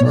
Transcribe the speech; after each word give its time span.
Ah, 0.00 0.06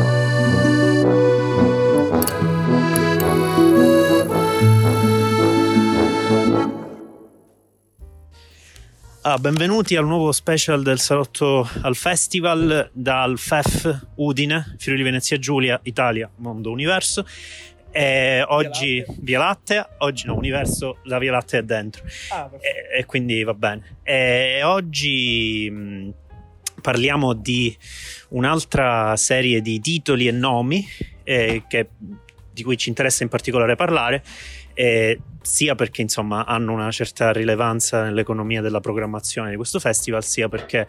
benvenuti 9.39 9.95
al 9.95 10.05
nuovo 10.05 10.33
special 10.33 10.83
del 10.83 10.99
Salotto 10.99 11.69
al 11.83 11.95
Festival 11.95 12.89
dal 12.91 13.37
FEF 13.37 14.07
Udine, 14.15 14.75
Friuli 14.77 15.03
Venezia 15.03 15.39
Giulia, 15.39 15.79
Italia, 15.83 16.29
Mondo 16.35 16.69
Universo. 16.69 17.25
E 17.89 18.43
oggi. 18.45 19.05
Via 19.19 19.39
Lattea, 19.39 19.95
oggi 19.99 20.25
no, 20.25 20.35
Universo, 20.35 20.97
la 21.03 21.17
Via 21.17 21.31
Lattea 21.31 21.61
è 21.61 21.63
dentro. 21.63 22.03
Ah. 22.31 22.49
E, 22.59 22.99
e 22.99 23.05
quindi 23.05 23.41
va 23.41 23.53
bene. 23.53 23.99
E 24.03 24.63
oggi 24.63 26.13
parliamo 26.81 27.33
di 27.33 27.75
un'altra 28.29 29.15
serie 29.15 29.61
di 29.61 29.79
titoli 29.79 30.27
e 30.27 30.31
nomi 30.31 30.85
eh, 31.23 31.63
che- 31.67 31.89
di 32.51 32.63
cui 32.63 32.77
ci 32.77 32.89
interessa 32.89 33.23
in 33.23 33.29
particolare 33.29 33.75
parlare, 33.75 34.23
eh, 34.73 35.19
sia 35.41 35.75
perché 35.75 36.01
insomma 36.01 36.45
hanno 36.45 36.73
una 36.73 36.89
certa 36.91 37.31
rilevanza 37.31 38.03
nell'economia 38.03 38.61
della 38.61 38.79
programmazione 38.79 39.49
di 39.51 39.55
questo 39.55 39.79
festival, 39.79 40.23
sia 40.23 40.49
perché 40.49 40.87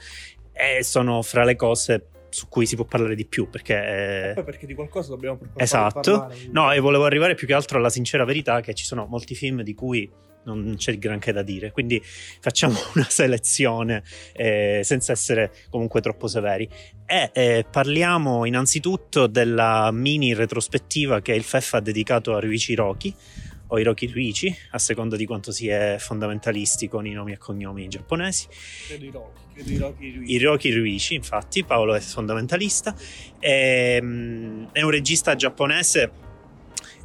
eh, 0.52 0.82
sono 0.82 1.20
fra 1.22 1.44
le 1.44 1.56
cose 1.56 2.06
su 2.30 2.48
cui 2.48 2.66
si 2.66 2.74
può 2.76 2.84
parlare 2.84 3.14
di 3.14 3.26
più. 3.26 3.48
Perché 3.50 4.34
eh, 4.36 4.42
perché 4.42 4.66
di 4.66 4.74
qualcosa 4.74 5.10
dobbiamo 5.10 5.38
Esatto. 5.56 6.00
parlare, 6.00 6.34
quindi- 6.34 6.52
No, 6.52 6.72
e 6.72 6.78
volevo 6.80 7.04
arrivare 7.04 7.34
più 7.34 7.46
che 7.46 7.54
altro 7.54 7.78
alla 7.78 7.90
sincera 7.90 8.24
verità 8.24 8.60
che 8.60 8.74
ci 8.74 8.84
sono 8.84 9.06
molti 9.06 9.34
film 9.34 9.62
di 9.62 9.74
cui 9.74 10.10
non 10.54 10.74
c'è 10.76 10.98
granché 10.98 11.32
da 11.32 11.42
dire, 11.42 11.70
quindi 11.72 12.02
facciamo 12.02 12.78
una 12.94 13.06
selezione 13.08 14.02
eh, 14.32 14.80
senza 14.84 15.12
essere 15.12 15.52
comunque 15.70 16.00
troppo 16.00 16.26
severi. 16.26 16.68
E 17.06 17.30
eh, 17.32 17.66
parliamo 17.70 18.44
innanzitutto 18.44 19.26
della 19.26 19.90
mini 19.92 20.34
retrospettiva 20.34 21.20
che 21.20 21.32
il 21.32 21.42
FEF 21.42 21.74
ha 21.74 21.80
dedicato 21.80 22.34
a 22.34 22.40
Ryuichi 22.40 22.74
Roki 22.74 23.14
o 23.70 23.78
Hiroki 23.78 24.06
Ryuichi, 24.06 24.56
a 24.70 24.78
seconda 24.78 25.16
di 25.16 25.26
quanto 25.26 25.52
si 25.52 25.68
è 25.68 25.96
fondamentalisti 25.98 26.88
con 26.88 27.06
i 27.06 27.12
nomi 27.12 27.32
e 27.32 27.38
cognomi 27.38 27.86
giapponesi. 27.88 28.46
Credo 28.86 29.04
i 29.04 29.10
Rocky, 29.10 29.40
credo 29.52 29.70
i 29.70 29.76
Rocky 29.76 30.14
Rui. 30.14 30.32
Hiroki 30.32 30.70
Ryuichi, 30.70 31.14
infatti, 31.14 31.64
Paolo 31.64 31.94
è 31.94 32.00
fondamentalista, 32.00 32.94
Ehm, 33.40 34.68
è 34.72 34.82
un 34.82 34.90
regista 34.90 35.36
giapponese 35.36 36.10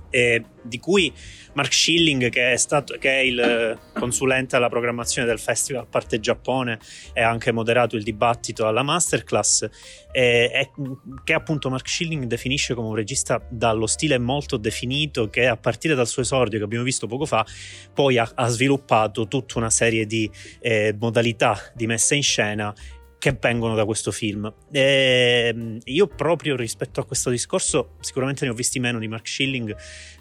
eh, 0.09 0.43
di 0.61 0.79
cui 0.79 1.11
Mark 1.53 1.73
Schilling, 1.73 2.29
che 2.29 2.51
è, 2.51 2.57
stato, 2.57 2.97
che 2.99 3.09
è 3.09 3.19
il 3.19 3.39
eh, 3.39 3.77
consulente 3.93 4.55
alla 4.55 4.69
programmazione 4.69 5.27
del 5.27 5.39
festival 5.39 5.83
a 5.83 5.85
parte 5.85 6.19
Giappone 6.19 6.79
e 7.13 7.21
ha 7.21 7.29
anche 7.29 7.51
moderato 7.51 7.95
il 7.95 8.03
dibattito 8.03 8.67
alla 8.67 8.83
masterclass, 8.83 9.69
eh, 10.11 10.49
è- 10.49 10.69
che 11.23 11.33
appunto 11.33 11.69
Mark 11.69 11.87
Schilling 11.87 12.25
definisce 12.25 12.73
come 12.73 12.87
un 12.87 12.95
regista 12.95 13.41
dallo 13.49 13.87
stile 13.87 14.17
molto 14.17 14.57
definito 14.57 15.29
che 15.29 15.47
a 15.47 15.57
partire 15.57 15.95
dal 15.95 16.07
suo 16.07 16.21
esordio 16.21 16.59
che 16.59 16.65
abbiamo 16.65 16.83
visto 16.83 17.07
poco 17.07 17.25
fa 17.25 17.45
poi 17.93 18.17
ha, 18.17 18.29
ha 18.35 18.47
sviluppato 18.47 19.27
tutta 19.27 19.57
una 19.57 19.69
serie 19.69 20.05
di 20.05 20.29
eh, 20.59 20.95
modalità 20.99 21.57
di 21.73 21.87
messa 21.87 22.15
in 22.15 22.23
scena 22.23 22.73
che 23.23 23.37
vengono 23.39 23.73
da 23.73 23.85
questo 23.85 24.11
film. 24.11 24.53
Ehm, 24.69 25.77
io 25.85 26.07
proprio 26.07 26.57
rispetto 26.57 26.99
a 26.99 27.05
questo 27.05 27.29
discorso 27.29 27.95
sicuramente 28.01 28.43
ne 28.43 28.51
ho 28.51 28.53
visti 28.53 28.81
meno 28.81 28.99
di 28.99 29.07
Mark 29.07 29.25
Schilling, 29.25 29.73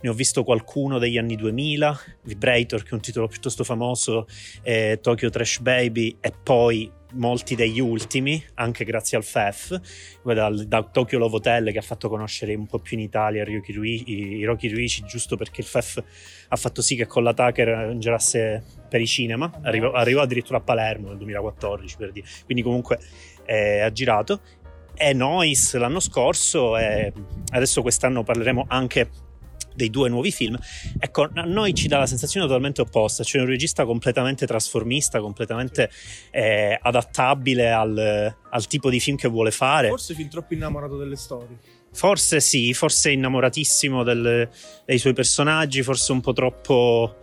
ne 0.03 0.09
ho 0.09 0.13
visto 0.13 0.45
qualcuno 0.45 1.01
degli 1.01 1.19
anni 1.19 1.35
2000, 1.35 2.01
Vibrator 2.23 2.85
che 2.85 2.91
è 2.91 2.95
un 2.95 3.01
titolo 3.01 3.27
piuttosto 3.27 3.65
famoso, 3.65 4.29
eh, 4.63 5.01
Tokyo 5.03 5.31
Trash 5.31 5.59
Baby 5.59 6.17
e 6.21 6.33
poi 6.45 6.89
molti 7.13 7.55
degli 7.55 7.81
ultimi, 7.81 8.43
anche 8.55 8.85
grazie 8.85 9.17
al 9.17 9.25
FEF, 9.25 9.81
da, 10.23 10.51
da 10.51 10.83
Tokyo 10.83 11.19
Love 11.19 11.37
Hotel 11.37 11.73
che 11.73 11.79
ha 11.79 11.83
fatto 11.83 12.09
conoscere 12.09 12.55
un 12.55 12.67
po' 12.67 12.79
più 12.79 12.97
in 12.97 13.03
Italia 13.03 13.45
Ryuki 13.45 13.73
Rui- 13.73 14.05
Hiroki 14.39 14.69
Ryuichi, 14.69 15.05
giusto 15.05 15.37
perché 15.37 15.61
il 15.61 15.67
FEF 15.67 16.03
ha 16.49 16.57
fatto 16.57 16.83
sì 16.83 16.97
che 16.97 17.07
con 17.07 17.23
la 17.23 17.35
Tucker 17.35 17.97
girasse 17.97 18.63
per 18.89 19.01
i 19.01 19.07
cinema, 19.07 19.51
arrivò, 19.63 19.93
arrivò 19.93 20.23
addirittura 20.23 20.59
a 20.59 20.61
Palermo 20.63 21.09
nel 21.09 21.17
2014 21.17 21.97
per 21.97 22.13
dire, 22.13 22.27
quindi 22.45 22.63
comunque 22.63 22.99
eh, 23.45 23.81
ha 23.81 23.91
girato. 23.93 24.41
E 24.95 25.15
Noise 25.15 25.79
l'anno 25.79 26.01
scorso 26.01 26.77
e 26.77 27.13
adesso 27.53 27.81
quest'anno 27.81 28.23
parleremo 28.23 28.67
anche 28.69 29.09
dei 29.75 29.91
due 29.91 30.09
nuovi 30.09 30.31
film. 30.31 30.59
Ecco, 30.99 31.29
a 31.33 31.43
noi 31.43 31.75
ci 31.75 31.89
dà 31.89 31.99
la 31.99 32.07
sensazione 32.07 32.47
totalmente 32.47 32.81
opposta, 32.81 33.25
cioè 33.25 33.43
un 33.43 33.49
regista 33.49 33.85
completamente 33.85 34.47
trasformista, 34.47 35.21
completamente 35.21 35.91
eh, 36.31 36.79
adattabile 36.81 37.71
al, 37.71 38.35
al 38.51 38.67
tipo 38.67 38.91
di 38.91 39.01
film 39.01 39.17
che 39.17 39.29
vuole 39.29 39.51
fare. 39.51 39.89
Forse 39.89 40.15
fin 40.15 40.29
troppo 40.29 40.55
innamorato 40.55 40.97
delle 40.97 41.17
storie. 41.17 41.57
Forse 41.95 42.41
sì, 42.41 42.73
forse 42.73 43.11
innamoratissimo 43.11 44.03
del- 44.03 44.49
dei 44.87 44.99
suoi 44.99 45.13
personaggi, 45.13 45.83
forse 45.83 46.13
un 46.13 46.21
po' 46.23 46.33
troppo 46.33 47.17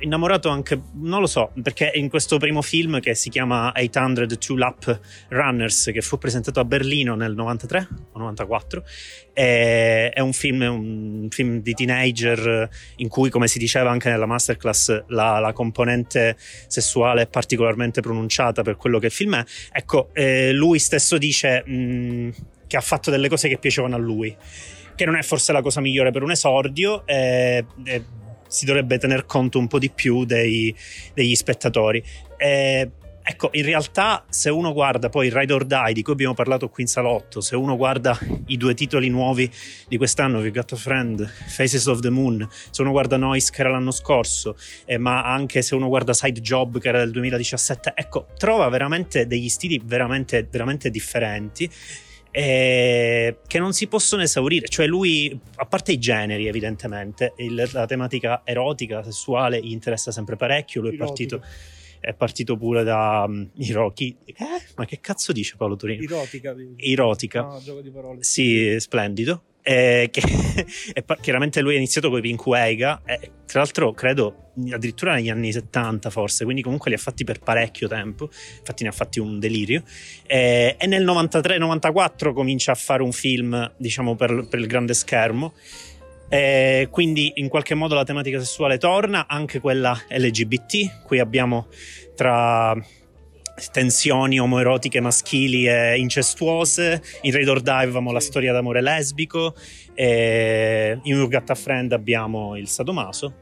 innamorato 0.00 0.48
anche, 0.48 0.80
non 0.94 1.20
lo 1.20 1.26
so, 1.26 1.52
perché 1.62 1.90
in 1.94 2.08
questo 2.08 2.38
primo 2.38 2.62
film 2.62 3.00
che 3.00 3.14
si 3.14 3.28
chiama 3.30 3.72
800 3.76 4.38
Two 4.38 4.56
Lap 4.56 5.00
Runners, 5.28 5.90
che 5.92 6.00
fu 6.00 6.18
presentato 6.18 6.60
a 6.60 6.64
Berlino 6.64 7.14
nel 7.14 7.34
93 7.34 7.88
o 8.12 8.18
94, 8.18 8.84
è, 9.32 10.10
è 10.14 10.20
un 10.20 10.32
film, 10.32 10.60
un 10.62 11.28
film 11.30 11.60
di 11.60 11.74
teenager 11.74 12.68
in 12.96 13.08
cui, 13.08 13.30
come 13.30 13.48
si 13.48 13.58
diceva 13.58 13.90
anche 13.90 14.10
nella 14.10 14.26
masterclass, 14.26 15.04
la, 15.08 15.38
la 15.38 15.52
componente 15.52 16.36
sessuale 16.38 17.22
è 17.22 17.26
particolarmente 17.26 18.00
pronunciata 18.00 18.62
per 18.62 18.76
quello 18.76 18.98
che 18.98 19.06
il 19.06 19.12
film 19.12 19.36
è. 19.36 19.44
Ecco, 19.72 20.10
eh, 20.12 20.52
lui 20.52 20.78
stesso 20.78 21.18
dice 21.18 21.62
mh, 21.64 22.30
che 22.66 22.76
ha 22.76 22.80
fatto 22.80 23.10
delle 23.10 23.28
cose 23.28 23.48
che 23.48 23.58
piacevano 23.58 23.96
a 23.96 23.98
lui, 23.98 24.34
che 24.94 25.04
non 25.04 25.16
è 25.16 25.22
forse 25.22 25.52
la 25.52 25.62
cosa 25.62 25.80
migliore 25.80 26.10
per 26.10 26.22
un 26.22 26.30
esordio. 26.30 27.06
eh, 27.06 27.64
eh, 27.84 28.20
si 28.52 28.66
dovrebbe 28.66 28.98
tener 28.98 29.24
conto 29.24 29.58
un 29.58 29.66
po' 29.66 29.78
di 29.78 29.90
più 29.90 30.24
dei- 30.24 30.74
degli 31.14 31.34
spettatori. 31.34 32.04
Eh, 32.36 32.90
ecco, 33.22 33.48
in 33.52 33.64
realtà, 33.64 34.24
se 34.28 34.50
uno 34.50 34.74
guarda 34.74 35.08
poi 35.08 35.30
Ride 35.32 35.52
or 35.54 35.64
Die, 35.64 35.92
di 35.94 36.02
cui 36.02 36.12
abbiamo 36.12 36.34
parlato 36.34 36.68
qui 36.68 36.82
in 36.82 36.88
salotto, 36.88 37.40
se 37.40 37.56
uno 37.56 37.76
guarda 37.76 38.18
i 38.48 38.58
due 38.58 38.74
titoli 38.74 39.08
nuovi 39.08 39.50
di 39.88 39.96
quest'anno, 39.96 40.40
We 40.40 40.50
Got 40.50 40.72
a 40.72 40.76
Friend, 40.76 41.26
Faces 41.26 41.86
of 41.86 42.00
the 42.00 42.10
Moon, 42.10 42.46
se 42.70 42.82
uno 42.82 42.90
guarda 42.90 43.16
Noise, 43.16 43.50
che 43.50 43.62
era 43.62 43.70
l'anno 43.70 43.90
scorso, 43.90 44.56
eh, 44.84 44.98
ma 44.98 45.24
anche 45.24 45.62
se 45.62 45.74
uno 45.74 45.88
guarda 45.88 46.12
Side 46.12 46.40
Job, 46.42 46.78
che 46.78 46.88
era 46.88 46.98
del 46.98 47.10
2017, 47.10 47.92
ecco, 47.94 48.26
trova 48.36 48.68
veramente 48.68 49.26
degli 49.26 49.48
stili 49.48 49.80
veramente, 49.82 50.46
veramente 50.50 50.90
differenti 50.90 51.70
eh, 52.32 53.36
che 53.46 53.58
non 53.58 53.72
si 53.72 53.86
possono 53.86 54.22
esaurire. 54.22 54.66
Cioè, 54.66 54.86
lui, 54.86 55.38
a 55.56 55.66
parte 55.66 55.92
i 55.92 55.98
generi, 55.98 56.46
evidentemente, 56.48 57.34
il- 57.36 57.68
la 57.72 57.86
tematica 57.86 58.40
erotica, 58.44 59.02
sessuale, 59.04 59.62
gli 59.62 59.70
interessa 59.70 60.10
sempre 60.10 60.34
parecchio. 60.36 60.80
Lui 60.80 60.94
è 60.94 60.96
partito, 60.96 61.42
è 62.00 62.14
partito 62.14 62.56
pure 62.56 62.82
da 62.82 63.24
um, 63.28 63.48
Hiroki. 63.54 64.16
Eh? 64.24 64.34
Ma 64.76 64.84
che 64.86 64.98
cazzo 65.00 65.30
dice 65.32 65.54
Paolo 65.56 65.76
Torino? 65.76 66.02
Erotica. 66.02 66.54
Erotica. 66.76 67.42
No, 67.42 67.60
gioco 67.62 67.80
di 67.80 67.90
parole. 67.90 68.22
Sì, 68.22 68.76
splendido. 68.80 69.42
Eh, 69.62 70.08
che, 70.10 70.22
e 70.92 71.04
chiaramente 71.20 71.60
lui 71.60 71.74
ha 71.74 71.76
iniziato 71.76 72.08
con 72.10 72.18
i 72.18 72.22
Pink 72.22 72.44
Wega, 72.46 73.02
eh, 73.04 73.30
tra 73.46 73.60
l'altro 73.60 73.92
credo 73.92 74.50
addirittura 74.70 75.14
negli 75.14 75.30
anni 75.30 75.52
70 75.52 76.10
forse, 76.10 76.44
quindi 76.44 76.62
comunque 76.62 76.90
li 76.90 76.96
ha 76.96 77.00
fatti 77.00 77.24
per 77.24 77.38
parecchio 77.38 77.86
tempo, 77.88 78.28
infatti 78.58 78.82
ne 78.82 78.88
ha 78.88 78.92
fatti 78.92 79.20
un 79.20 79.38
delirio. 79.38 79.82
Eh, 80.26 80.76
e 80.78 80.86
nel 80.86 81.04
93-94 81.04 82.32
comincia 82.32 82.72
a 82.72 82.74
fare 82.74 83.02
un 83.02 83.12
film, 83.12 83.72
diciamo, 83.76 84.16
per, 84.16 84.46
per 84.48 84.58
il 84.58 84.66
grande 84.66 84.94
schermo. 84.94 85.54
Eh, 86.28 86.88
quindi 86.90 87.32
in 87.36 87.48
qualche 87.48 87.74
modo 87.74 87.94
la 87.94 88.04
tematica 88.04 88.38
sessuale 88.38 88.78
torna, 88.78 89.26
anche 89.28 89.60
quella 89.60 89.96
LGBT. 90.08 91.02
Qui 91.04 91.18
abbiamo 91.18 91.68
tra 92.16 92.74
tensioni 93.70 94.38
omoerotiche 94.38 95.00
maschili 95.00 95.66
e 95.68 95.98
incestuose. 95.98 97.02
In 97.22 97.32
Raid 97.32 97.48
or 97.48 97.60
Die 97.60 97.72
avevamo 97.72 98.12
la 98.12 98.20
storia 98.20 98.52
d'amore 98.52 98.80
lesbico. 98.80 99.54
E 99.94 100.98
in 101.02 101.18
Urgatta 101.18 101.54
Friend 101.54 101.92
abbiamo 101.92 102.56
il 102.56 102.68
sadomaso. 102.68 103.40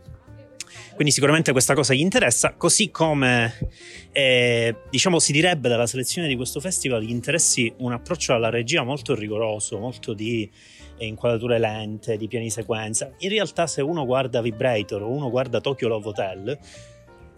Quindi 0.94 1.12
sicuramente 1.12 1.52
questa 1.52 1.72
cosa 1.74 1.94
gli 1.94 2.00
interessa, 2.00 2.52
così 2.58 2.90
come 2.90 3.70
eh, 4.12 4.76
diciamo 4.90 5.18
si 5.18 5.32
direbbe 5.32 5.70
dalla 5.70 5.86
selezione 5.86 6.28
di 6.28 6.36
questo 6.36 6.60
festival 6.60 7.02
gli 7.02 7.10
interessi 7.10 7.72
un 7.78 7.92
approccio 7.92 8.34
alla 8.34 8.50
regia 8.50 8.82
molto 8.82 9.14
rigoroso, 9.14 9.78
molto 9.78 10.12
di 10.12 10.50
eh, 10.98 11.06
inquadrature 11.06 11.58
lente, 11.58 12.18
di 12.18 12.28
piani 12.28 12.50
sequenza. 12.50 13.10
In 13.20 13.30
realtà 13.30 13.66
se 13.66 13.80
uno 13.80 14.04
guarda 14.04 14.42
Vibrator 14.42 15.00
o 15.00 15.08
uno 15.08 15.30
guarda 15.30 15.62
Tokyo 15.62 15.88
Love 15.88 16.08
Hotel, 16.08 16.58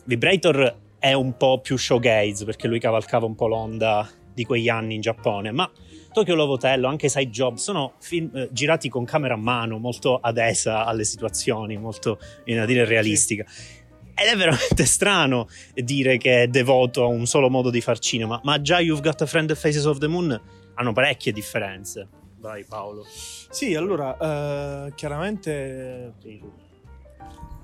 Vibrator 0.06 0.76
è 1.02 1.14
un 1.14 1.36
po' 1.36 1.58
più 1.58 1.76
showgaze 1.76 2.44
perché 2.44 2.68
lui 2.68 2.78
cavalcava 2.78 3.26
un 3.26 3.34
po' 3.34 3.48
l'onda 3.48 4.08
di 4.32 4.44
quegli 4.44 4.68
anni 4.68 4.94
in 4.94 5.00
Giappone, 5.00 5.50
ma 5.50 5.68
Tokyo 6.12 6.36
Love 6.36 6.52
Hotel 6.52 6.84
anche 6.84 7.08
Side 7.08 7.28
Job 7.28 7.56
sono 7.56 7.94
film 7.98 8.30
eh, 8.32 8.48
girati 8.52 8.88
con 8.88 9.04
camera 9.04 9.34
a 9.34 9.36
mano, 9.36 9.78
molto 9.78 10.18
adesa 10.18 10.84
alle 10.84 11.02
situazioni, 11.02 11.76
molto, 11.76 12.20
viene 12.44 12.60
a 12.60 12.66
dire, 12.66 12.84
realistica. 12.84 13.44
Ed 14.14 14.28
è 14.28 14.36
veramente 14.36 14.84
strano 14.86 15.48
dire 15.74 16.18
che 16.18 16.44
è 16.44 16.46
devoto 16.46 17.02
a 17.02 17.08
un 17.08 17.26
solo 17.26 17.50
modo 17.50 17.70
di 17.70 17.80
far 17.80 17.98
cinema, 17.98 18.40
ma 18.44 18.62
già 18.62 18.78
You've 18.78 19.02
Got 19.02 19.22
a 19.22 19.26
Friend 19.26 19.50
e 19.50 19.56
Faces 19.56 19.86
of 19.86 19.98
the 19.98 20.06
Moon 20.06 20.40
hanno 20.74 20.92
parecchie 20.92 21.32
differenze. 21.32 22.08
Vai 22.38 22.64
Paolo. 22.64 23.04
Sì, 23.08 23.74
allora, 23.74 24.86
eh, 24.86 24.94
chiaramente 24.94 26.14
Sì. 26.20 26.61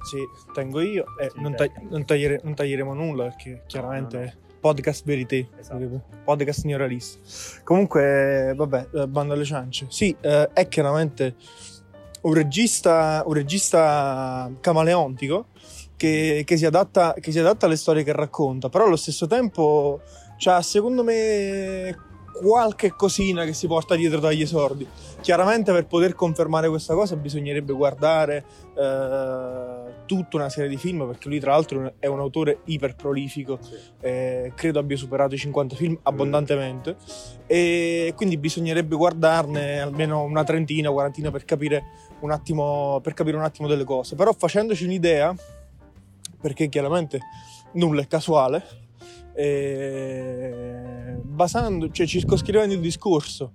Sì, 0.02 0.18
tengo 0.52 0.80
io 0.80 1.04
e 1.20 1.30
non, 1.36 1.54
tagli- 1.54 1.72
non 1.88 2.04
tagliere- 2.04 2.40
non 2.42 2.54
taglieremo 2.54 2.94
nulla 2.94 3.24
perché 3.24 3.62
chiaramente 3.66 4.16
no, 4.18 4.24
no. 4.24 4.56
podcast 4.60 5.04
verité, 5.04 5.48
Esatto. 5.58 6.02
podcast 6.24 6.64
neoralista. 6.64 7.18
Comunque, 7.64 8.52
vabbè, 8.56 8.88
eh, 8.94 9.06
bando 9.08 9.34
alle 9.34 9.44
ciance. 9.44 9.86
Sì, 9.88 10.14
eh, 10.20 10.50
è 10.52 10.68
chiaramente 10.68 11.34
un 12.22 12.34
regista, 12.34 13.22
un 13.26 13.32
regista 13.34 14.50
camaleontico 14.60 15.46
che, 15.96 16.42
che 16.44 16.56
si 16.56 16.66
adatta, 16.66 17.14
che 17.18 17.30
si 17.32 17.38
adatta 17.38 17.66
alle 17.66 17.76
storie 17.76 18.02
che 18.04 18.12
racconta, 18.12 18.68
però 18.68 18.86
allo 18.86 18.96
stesso 18.96 19.26
tempo 19.26 20.00
c'ha 20.38 20.62
secondo 20.62 21.02
me 21.02 21.96
qualche 22.32 22.94
cosina 22.94 23.44
che 23.44 23.52
si 23.52 23.66
porta 23.66 23.94
dietro 23.94 24.20
dagli 24.20 24.42
esordi. 24.42 24.86
Chiaramente 25.20 25.72
per 25.72 25.86
poter 25.86 26.14
confermare 26.14 26.68
questa 26.68 26.94
cosa 26.94 27.16
bisognerebbe 27.16 27.72
guardare 27.72 28.44
eh, 28.76 30.04
tutta 30.06 30.36
una 30.36 30.48
serie 30.48 30.68
di 30.68 30.76
film 30.76 31.06
perché 31.06 31.28
lui 31.28 31.40
tra 31.40 31.52
l'altro 31.52 31.94
è 31.98 32.06
un 32.06 32.20
autore 32.20 32.60
iper 32.64 32.94
prolifico, 32.94 33.58
eh, 34.00 34.52
credo 34.54 34.78
abbia 34.78 34.96
superato 34.96 35.34
i 35.34 35.38
50 35.38 35.74
film 35.74 35.98
abbondantemente 36.02 36.96
e 37.46 38.12
quindi 38.14 38.36
bisognerebbe 38.36 38.94
guardarne 38.94 39.80
almeno 39.80 40.22
una 40.22 40.44
trentina, 40.44 40.90
quarantina 40.90 41.30
per 41.30 41.44
capire 41.44 41.84
un 42.20 42.30
attimo, 42.30 43.00
per 43.02 43.14
capire 43.14 43.36
un 43.36 43.42
attimo 43.42 43.68
delle 43.68 43.84
cose. 43.84 44.14
Però 44.14 44.32
facendoci 44.32 44.84
un'idea, 44.84 45.34
perché 46.40 46.68
chiaramente 46.68 47.20
nulla 47.72 48.02
è 48.02 48.06
casuale, 48.06 48.86
eh, 49.38 51.16
basando, 51.22 51.90
cioè 51.90 52.06
circoscrivendo 52.06 52.74
il 52.74 52.80
discorso 52.80 53.52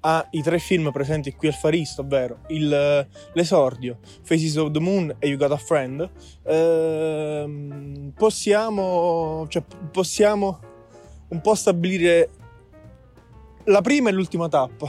ai 0.00 0.40
tre 0.40 0.60
film 0.60 0.92
presenti 0.92 1.32
qui 1.32 1.48
al 1.48 1.54
Faristo, 1.54 2.02
ovvero 2.02 2.42
il, 2.48 3.08
l'esordio, 3.32 3.98
Faces 4.22 4.54
of 4.54 4.70
the 4.70 4.78
Moon 4.78 5.12
e 5.18 5.26
You 5.26 5.36
Got 5.36 5.50
a 5.50 5.56
Friend, 5.56 6.08
ehm, 6.44 8.12
possiamo, 8.16 9.46
cioè, 9.48 9.64
possiamo 9.90 10.60
un 11.28 11.40
po' 11.40 11.56
stabilire 11.56 12.30
la 13.64 13.80
prima 13.80 14.10
e 14.10 14.12
l'ultima 14.12 14.48
tappa 14.48 14.88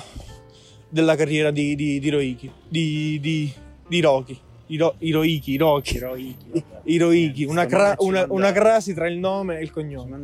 della 0.88 1.16
carriera 1.16 1.50
di, 1.50 1.74
di, 1.74 1.98
di 2.00 2.10
Roiki, 2.12 2.52
di, 2.70 3.20
di, 3.20 3.52
di 3.88 4.02
Rocky, 4.02 4.40
Hiro- 4.68 4.96
Hiroiki, 5.00 5.52
Hiroki, 5.52 5.96
Hiroiki. 5.98 6.64
Hiroiki, 6.88 7.44
una, 7.46 7.66
cra- 7.66 7.96
una, 8.00 8.26
una 8.30 8.52
crasi 8.52 8.94
tra 8.94 9.08
il 9.08 9.18
nome 9.18 9.60
e 9.60 9.64
il 9.64 9.72
cognome. 9.72 10.18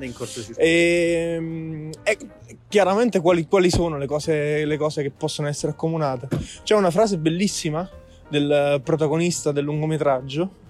E, 0.57 1.89
e 2.03 2.17
chiaramente 2.67 3.19
quali, 3.19 3.45
quali 3.47 3.69
sono 3.69 3.97
le 3.97 4.05
cose, 4.05 4.65
le 4.65 4.77
cose 4.77 5.01
che 5.01 5.11
possono 5.11 5.47
essere 5.47 5.73
accomunate? 5.73 6.27
C'è 6.63 6.75
una 6.75 6.91
frase 6.91 7.17
bellissima 7.17 7.89
del 8.27 8.81
protagonista 8.83 9.51
del 9.51 9.63
lungometraggio 9.65 10.61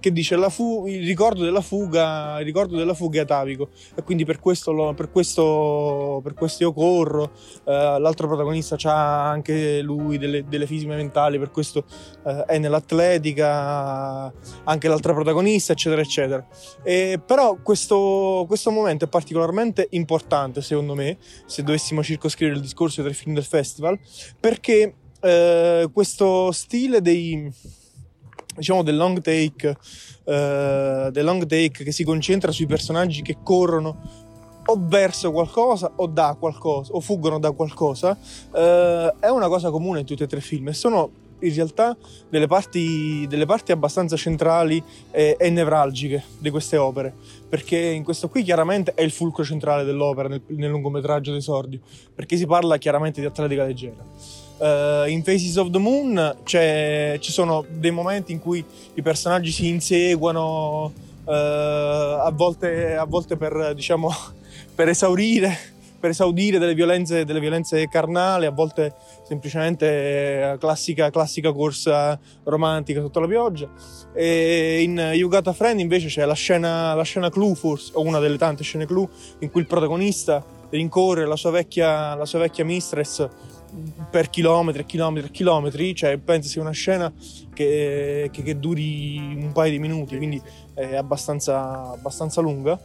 che 0.00 0.12
dice 0.12 0.36
fu- 0.50 0.86
il 0.86 1.06
ricordo 1.06 1.42
della 1.44 1.60
fuga 1.60 2.38
il 2.38 2.44
ricordo 2.44 2.76
della 2.76 2.94
fuga 2.94 3.20
è 3.20 3.22
atavico. 3.22 3.68
E 3.94 4.02
quindi 4.02 4.24
per 4.24 4.38
questo, 4.38 4.72
lo- 4.72 4.94
per 4.94 5.10
questo, 5.10 6.20
per 6.22 6.34
questo 6.34 6.62
io 6.64 6.72
corro. 6.72 7.32
Eh, 7.64 7.72
l'altro 7.98 8.26
protagonista 8.26 8.76
ha 8.82 9.28
anche 9.28 9.80
lui 9.80 10.18
delle, 10.18 10.44
delle 10.48 10.66
fisime 10.66 10.96
mentali 10.96 11.38
per 11.38 11.50
questo 11.50 11.84
eh, 12.24 12.44
è 12.44 12.58
nell'atletica 12.58 14.32
anche 14.64 14.88
l'altra 14.88 15.12
protagonista 15.12 15.72
eccetera 15.72 16.00
eccetera. 16.00 16.46
E 16.82 17.20
però 17.24 17.56
questo, 17.62 18.44
questo 18.46 18.70
momento 18.70 19.04
è 19.04 19.08
particolarmente 19.08 19.88
importante, 19.90 20.62
secondo 20.62 20.94
me, 20.94 21.18
se 21.46 21.62
dovessimo 21.62 22.02
circoscrivere 22.02 22.56
il 22.56 22.62
discorso 22.62 23.02
dei 23.02 23.10
tre 23.10 23.20
film 23.20 23.34
del 23.34 23.44
festival, 23.44 23.98
perché 24.38 24.94
eh, 25.20 25.88
questo 25.92 26.52
stile 26.52 27.00
dei 27.00 27.50
diciamo 28.56 28.82
del 28.82 28.96
long 28.96 29.20
take 29.20 29.76
eh, 30.24 31.08
del 31.12 31.24
long 31.24 31.46
take 31.46 31.84
che 31.84 31.92
si 31.92 32.04
concentra 32.04 32.50
sui 32.50 32.66
personaggi 32.66 33.22
che 33.22 33.36
corrono 33.42 34.24
o 34.66 34.76
verso 34.78 35.30
qualcosa 35.32 35.92
o 35.96 36.06
da 36.06 36.36
qualcosa 36.38 36.92
o 36.92 37.00
fuggono 37.00 37.38
da 37.38 37.52
qualcosa 37.52 38.16
eh, 38.54 39.14
è 39.20 39.28
una 39.28 39.48
cosa 39.48 39.70
comune 39.70 40.00
in 40.00 40.06
tutti 40.06 40.22
e 40.22 40.26
tre 40.26 40.38
i 40.38 40.42
film. 40.42 40.68
E 40.68 40.72
sono 40.72 41.24
in 41.40 41.54
realtà 41.54 41.96
delle 42.28 42.46
parti, 42.46 43.26
delle 43.28 43.44
parti 43.44 43.70
abbastanza 43.70 44.16
centrali 44.16 44.82
e, 45.10 45.36
e 45.38 45.50
nevralgiche 45.50 46.24
di 46.38 46.50
queste 46.50 46.76
opere. 46.76 47.14
Perché 47.48 47.78
in 47.78 48.02
questo 48.02 48.28
qui 48.28 48.42
chiaramente 48.42 48.94
è 48.94 49.02
il 49.02 49.10
fulcro 49.10 49.44
centrale 49.44 49.84
dell'opera 49.84 50.28
nel, 50.28 50.42
nel 50.46 50.70
lungometraggio 50.70 51.32
d'esordio 51.32 51.80
perché 52.14 52.36
si 52.36 52.46
parla 52.46 52.76
chiaramente 52.76 53.20
di 53.20 53.26
atletica 53.26 53.64
leggera 53.64 54.45
Eh, 54.58 55.04
in 55.08 55.22
Faces 55.22 55.56
of 55.56 55.70
the 55.70 55.78
Moon 55.78 56.36
ci 56.44 57.30
sono 57.30 57.64
dei 57.68 57.90
momenti 57.90 58.32
in 58.32 58.40
cui 58.40 58.64
i 58.94 59.02
personaggi 59.02 59.50
si 59.50 59.68
inseguono 59.68 60.92
eh, 61.26 61.32
a, 61.32 62.30
volte, 62.32 62.96
a 62.96 63.04
volte 63.04 63.36
per 63.36 63.74
diciamo 63.74 64.10
per 64.74 64.88
esaurire 64.88 65.74
per 65.98 66.10
esaudire 66.10 66.58
delle 66.58 66.74
violenze, 66.74 67.24
delle 67.24 67.40
violenze 67.40 67.88
carnali, 67.88 68.46
a 68.46 68.50
volte 68.50 68.94
semplicemente 69.26 70.52
eh, 70.52 70.56
classica, 70.58 71.10
classica 71.10 71.52
corsa 71.52 72.18
romantica 72.44 73.00
sotto 73.00 73.18
la 73.18 73.26
pioggia. 73.26 73.68
E 74.14 74.82
in 74.82 74.96
You 75.14 75.28
Got 75.28 75.48
a 75.48 75.52
Friend 75.52 75.80
invece 75.80 76.08
c'è 76.08 76.24
la 76.24 76.34
scena, 76.34 76.94
la 76.94 77.02
scena 77.02 77.30
clou, 77.30 77.54
forse, 77.54 77.92
o 77.94 78.02
una 78.02 78.18
delle 78.18 78.38
tante 78.38 78.62
scene 78.62 78.86
clou, 78.86 79.08
in 79.40 79.50
cui 79.50 79.62
il 79.62 79.66
protagonista 79.66 80.44
rincorre 80.76 81.26
la 81.26 81.36
sua 81.36 81.50
vecchia, 81.50 82.14
la 82.14 82.24
sua 82.24 82.40
vecchia 82.40 82.64
mistress 82.64 83.28
per 84.10 84.30
chilometri 84.30 84.82
e 84.82 84.86
chilometri 84.86 85.28
e 85.28 85.32
chilometri, 85.32 85.94
cioè 85.94 86.16
penso 86.18 86.48
sia 86.48 86.62
una 86.62 86.70
scena 86.70 87.12
che, 87.52 88.28
che- 88.32 88.42
che 88.42 88.58
duri 88.58 89.16
un 89.18 89.52
paio 89.52 89.72
di 89.72 89.78
minuti, 89.78 90.16
quindi 90.16 90.40
è 90.74 90.94
abbastanza, 90.94 91.90
abbastanza 91.90 92.40
lunga. 92.40 92.78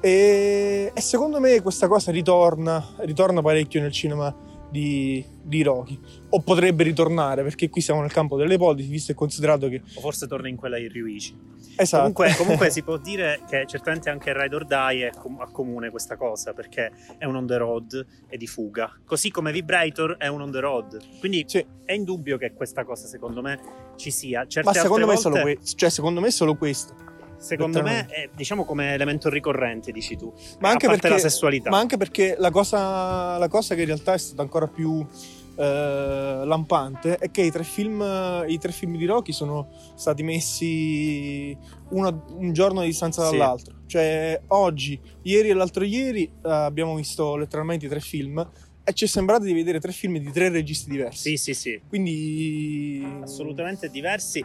E, 0.00 0.92
e 0.94 1.00
secondo 1.00 1.40
me 1.40 1.60
questa 1.60 1.88
cosa 1.88 2.12
ritorna, 2.12 2.84
ritorna 2.98 3.42
parecchio 3.42 3.80
nel 3.80 3.90
cinema 3.90 4.32
di, 4.70 5.24
di 5.42 5.62
Rocky. 5.62 5.98
O 6.30 6.40
potrebbe 6.40 6.82
ritornare, 6.84 7.42
perché 7.42 7.68
qui 7.68 7.80
siamo 7.80 8.00
nel 8.00 8.12
campo 8.12 8.36
delle 8.36 8.54
ipotesi, 8.54 8.88
visto 8.88 9.12
e 9.12 9.14
considerato 9.14 9.68
che... 9.68 9.80
O 9.94 10.00
forse 10.00 10.26
torna 10.26 10.48
in 10.48 10.56
quella 10.56 10.78
di 10.78 10.88
Ryuichi. 10.88 11.56
Esatto. 11.76 12.12
Comunque, 12.12 12.34
comunque 12.36 12.70
si 12.70 12.82
può 12.82 12.96
dire 12.98 13.40
che 13.48 13.64
certamente 13.66 14.10
anche 14.10 14.32
Ride 14.36 14.54
or 14.54 14.64
Die 14.66 15.08
è 15.08 15.10
com- 15.16 15.40
accomune 15.40 15.90
questa 15.90 16.16
cosa 16.16 16.52
perché 16.52 16.90
è 17.18 17.24
un 17.24 17.36
on 17.36 17.46
the 17.46 17.56
road 17.56 18.06
e 18.28 18.36
di 18.36 18.46
fuga. 18.46 18.92
Così 19.04 19.30
come 19.30 19.52
Vibrator 19.52 20.16
è 20.18 20.26
un 20.26 20.40
on 20.42 20.50
the 20.50 20.60
road. 20.60 20.98
Quindi 21.20 21.44
Sì. 21.46 21.64
è 21.84 21.92
indubbio 21.92 22.36
che 22.36 22.52
questa 22.52 22.84
cosa, 22.84 23.06
secondo 23.06 23.40
me, 23.42 23.58
ci 23.96 24.10
sia. 24.10 24.46
Certe 24.46 24.68
Ma 24.70 24.74
secondo 24.74 25.06
me, 25.06 25.14
volte- 25.14 25.40
que- 25.40 25.58
cioè, 25.76 25.88
secondo 25.88 26.20
me 26.20 26.26
è 26.26 26.30
solo 26.32 26.56
questo. 26.56 26.94
Secondo 27.38 27.82
me 27.82 28.06
è 28.06 28.28
diciamo 28.34 28.64
come 28.64 28.92
elemento 28.94 29.28
ricorrente, 29.30 29.92
dici 29.92 30.16
tu. 30.16 30.32
Ma 30.60 30.70
anche 30.70 30.86
a 30.86 30.88
parte 30.90 31.08
perché, 31.08 31.22
la 31.22 31.28
sessualità. 31.30 31.70
Ma 31.70 31.78
anche 31.78 31.96
perché 31.96 32.34
la 32.38 32.50
cosa, 32.50 33.38
la 33.38 33.48
cosa 33.48 33.74
che 33.74 33.80
in 33.82 33.86
realtà 33.86 34.12
è 34.14 34.18
stata 34.18 34.42
ancora 34.42 34.66
più 34.66 35.06
eh, 35.56 36.42
lampante 36.44 37.16
è 37.16 37.30
che 37.30 37.42
i 37.42 37.50
tre, 37.50 37.64
film, 37.64 38.00
i 38.46 38.58
tre 38.58 38.70
film 38.72 38.96
di 38.96 39.04
Rocky 39.06 39.32
sono 39.32 39.68
stati 39.96 40.22
messi 40.22 41.56
uno- 41.90 42.24
un 42.36 42.52
giorno 42.52 42.80
di 42.80 42.86
distanza 42.88 43.24
Sì. 43.28 43.36
dall'altro. 43.36 43.74
Cioè, 43.86 44.40
oggi, 44.48 45.00
ieri 45.22 45.48
e 45.48 45.54
l'altro 45.54 45.82
ieri 45.84 46.24
eh, 46.24 46.30
abbiamo 46.50 46.94
visto 46.94 47.36
letteralmente 47.36 47.86
i 47.86 47.88
tre 47.88 48.00
film 48.00 48.46
e 48.88 48.92
ci 48.94 49.04
è 49.04 49.08
sembrato 49.08 49.44
di 49.44 49.52
vedere 49.52 49.80
tre 49.80 49.92
film 49.92 50.16
di 50.18 50.30
tre 50.32 50.48
registi 50.48 50.88
diversi. 50.90 51.36
Sì, 51.36 51.36
sì, 51.36 51.54
sì. 51.54 51.80
Quindi 51.88 53.06
assolutamente 53.22 53.90
diversi. 53.90 54.44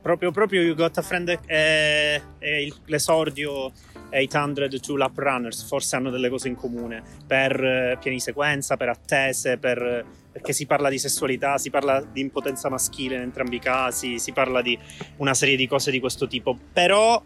Proprio, 0.00 0.30
proprio 0.30 0.62
You 0.62 0.74
Got 0.76 0.98
a 0.98 1.02
Friend 1.02 1.28
e, 1.46 2.22
e 2.38 2.62
il- 2.62 2.74
l'esordio 2.86 3.72
802 4.12 4.96
Lap 4.98 5.16
Runners 5.18 5.64
forse 5.64 5.96
hanno 5.96 6.10
delle 6.10 6.28
cose 6.28 6.46
in 6.46 6.54
comune 6.54 7.02
per 7.26 7.52
eh, 7.60 7.98
piani 8.00 8.20
sequenza, 8.20 8.76
per 8.76 8.90
attese, 8.90 9.58
per- 9.58 10.04
perché 10.30 10.52
si 10.52 10.66
parla 10.66 10.88
di 10.88 10.98
sessualità, 10.98 11.58
si 11.58 11.68
parla 11.70 12.00
di 12.00 12.20
impotenza 12.20 12.68
maschile 12.70 13.16
in 13.16 13.22
entrambi 13.22 13.56
i 13.56 13.60
casi, 13.60 14.18
si 14.20 14.32
parla 14.32 14.62
di 14.62 14.78
una 15.16 15.34
serie 15.34 15.56
di 15.56 15.66
cose 15.66 15.90
di 15.90 15.98
questo 15.98 16.26
tipo. 16.28 16.56
Però 16.72 17.20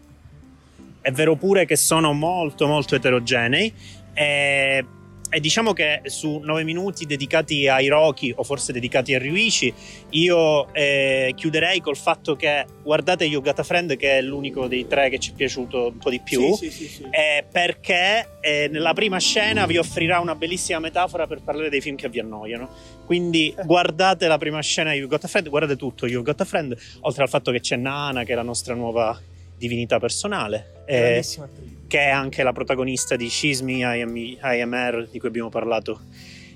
è 1.01 1.11
vero 1.11 1.35
pure 1.35 1.65
che 1.65 1.75
sono 1.75 2.11
molto 2.13 2.65
molto 2.67 2.95
eterogenei 2.95 3.71
e, 4.13 4.85
e 5.29 5.39
diciamo 5.39 5.73
che 5.73 6.01
su 6.05 6.39
9 6.41 6.63
minuti 6.63 7.05
dedicati 7.05 7.67
ai 7.67 7.87
Rocky 7.87 8.33
o 8.35 8.43
forse 8.43 8.71
dedicati 8.71 9.13
a 9.13 9.19
Ryuichi 9.19 9.73
io 10.11 10.73
eh, 10.73 11.33
chiuderei 11.35 11.81
col 11.81 11.97
fatto 11.97 12.35
che 12.35 12.65
guardate 12.81 13.25
You 13.25 13.41
Got 13.41 13.59
a 13.59 13.63
Friend 13.63 13.97
che 13.97 14.17
è 14.17 14.21
l'unico 14.21 14.67
dei 14.67 14.87
tre 14.87 15.09
che 15.09 15.19
ci 15.19 15.31
è 15.31 15.33
piaciuto 15.33 15.87
un 15.87 15.97
po' 15.97 16.09
di 16.09 16.19
più 16.21 16.55
Sì, 16.55 16.71
sì, 16.71 16.87
sì, 16.87 17.03
eh, 17.11 17.43
perché 17.51 18.29
eh, 18.39 18.69
nella 18.71 18.93
prima 18.93 19.19
scena 19.19 19.65
vi 19.65 19.77
offrirà 19.77 20.19
una 20.19 20.35
bellissima 20.35 20.79
metafora 20.79 21.27
per 21.27 21.41
parlare 21.41 21.69
dei 21.69 21.81
film 21.81 21.97
che 21.97 22.07
vi 22.09 22.19
annoiano. 22.19 22.69
Quindi 23.05 23.53
Eh. 23.57 23.63
guardate 23.65 24.27
la 24.27 24.37
prima 24.37 24.61
scena 24.61 24.91
di 24.91 24.97
You 24.99 25.07
Got 25.07 25.25
a 25.25 25.27
Friend, 25.27 25.49
guardate 25.49 25.75
tutto 25.75 26.07
You 26.07 26.23
Got 26.23 26.41
a 26.41 26.45
Friend, 26.45 26.75
oltre 27.01 27.23
al 27.23 27.29
fatto 27.29 27.51
che 27.51 27.59
c'è 27.59 27.75
Nana, 27.75 28.23
che 28.23 28.31
è 28.31 28.35
la 28.35 28.43
nostra 28.43 28.73
nuova 28.75 29.19
divinità 29.57 29.99
personale, 29.99 30.83
eh, 30.85 30.99
Grandissima 30.99 31.45
attrice. 31.45 31.75
Che 31.87 31.99
è 31.99 32.09
anche 32.09 32.43
la 32.43 32.51
protagonista 32.51 33.15
di 33.15 33.29
Shismi 33.29 33.79
IM- 33.79 34.37
IMR 34.41 35.07
di 35.09 35.19
cui 35.19 35.27
abbiamo 35.27 35.49
parlato 35.49 36.01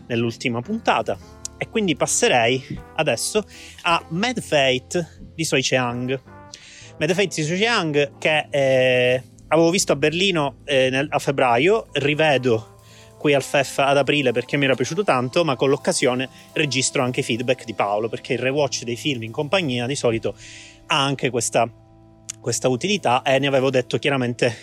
nell'ultima 0.08 0.62
puntata. 0.62 1.18
E 1.58 1.70
quindi 1.70 1.96
passerei 1.96 2.64
adesso 2.96 3.44
a 3.84 4.04
Mad 4.10 4.42
Fate 4.42 5.20
di 5.34 5.44
Soi 5.44 5.62
Cheang. 5.62 6.20
Mad 6.98 7.14
Fate 7.14 7.36
di 7.36 7.44
Soi 7.44 7.58
Cheang 7.58 8.18
che 8.18 8.48
eh, 8.50 9.24
avevo 9.48 9.70
visto 9.70 9.92
a 9.92 9.96
Berlino 9.96 10.58
eh, 10.66 10.90
nel, 10.90 11.08
a 11.10 11.20
febbraio, 11.20 11.88
rivedo 11.94 12.72
qui 13.22 13.36
al 13.36 13.44
FEF 13.44 13.78
ad 13.78 13.98
aprile 13.98 14.32
perché 14.32 14.58
mi 14.58 14.66
era 14.66 14.74
piaciuto 14.74 15.04
tanto, 15.04 15.46
ma 15.46 15.56
con 15.56 15.70
l'occasione 15.70 16.28
registro 16.54 17.04
anche 17.04 17.20
i 17.20 17.24
feedback 17.24 17.66
di 17.66 17.76
Paolo 17.76 18.10
perché 18.10 18.34
il 18.34 18.40
rewatch 18.40 18.82
dei 18.82 18.96
film 18.96 19.22
in 19.22 19.32
compagnia 19.32 19.86
di 19.86 19.96
solito 19.96 20.36
ha 20.88 21.04
anche 21.04 21.30
questa, 21.30 21.70
questa 22.42 22.68
utilità 22.68 23.22
e 23.22 23.40
ne 23.40 23.48
avevo 23.48 23.70
detto 23.70 23.98
chiaramente 23.98 24.54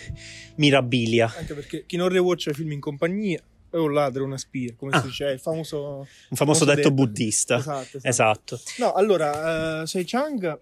mirabilia. 0.55 1.33
Anche 1.37 1.53
perché 1.53 1.85
chi 1.85 1.97
non 1.97 2.09
rewatcha 2.09 2.53
film 2.53 2.71
in 2.73 2.79
compagnia 2.79 3.41
è 3.71 3.77
un 3.77 3.93
ladro, 3.93 4.23
una 4.23 4.37
spia, 4.37 4.73
come 4.75 4.91
Ah. 4.95 5.01
si 5.01 5.07
dice, 5.07 5.27
è 5.27 5.31
il 5.31 5.39
famoso... 5.39 6.07
Un 6.29 6.37
famoso 6.37 6.65
detto 6.65 6.91
buddista. 6.91 7.57
Esatto, 7.57 7.97
esatto. 8.01 8.55
Esatto. 8.55 8.59
No, 8.77 8.93
allora, 8.93 9.81
uh, 9.81 9.85
Sei 9.85 10.03
Chang 10.05 10.59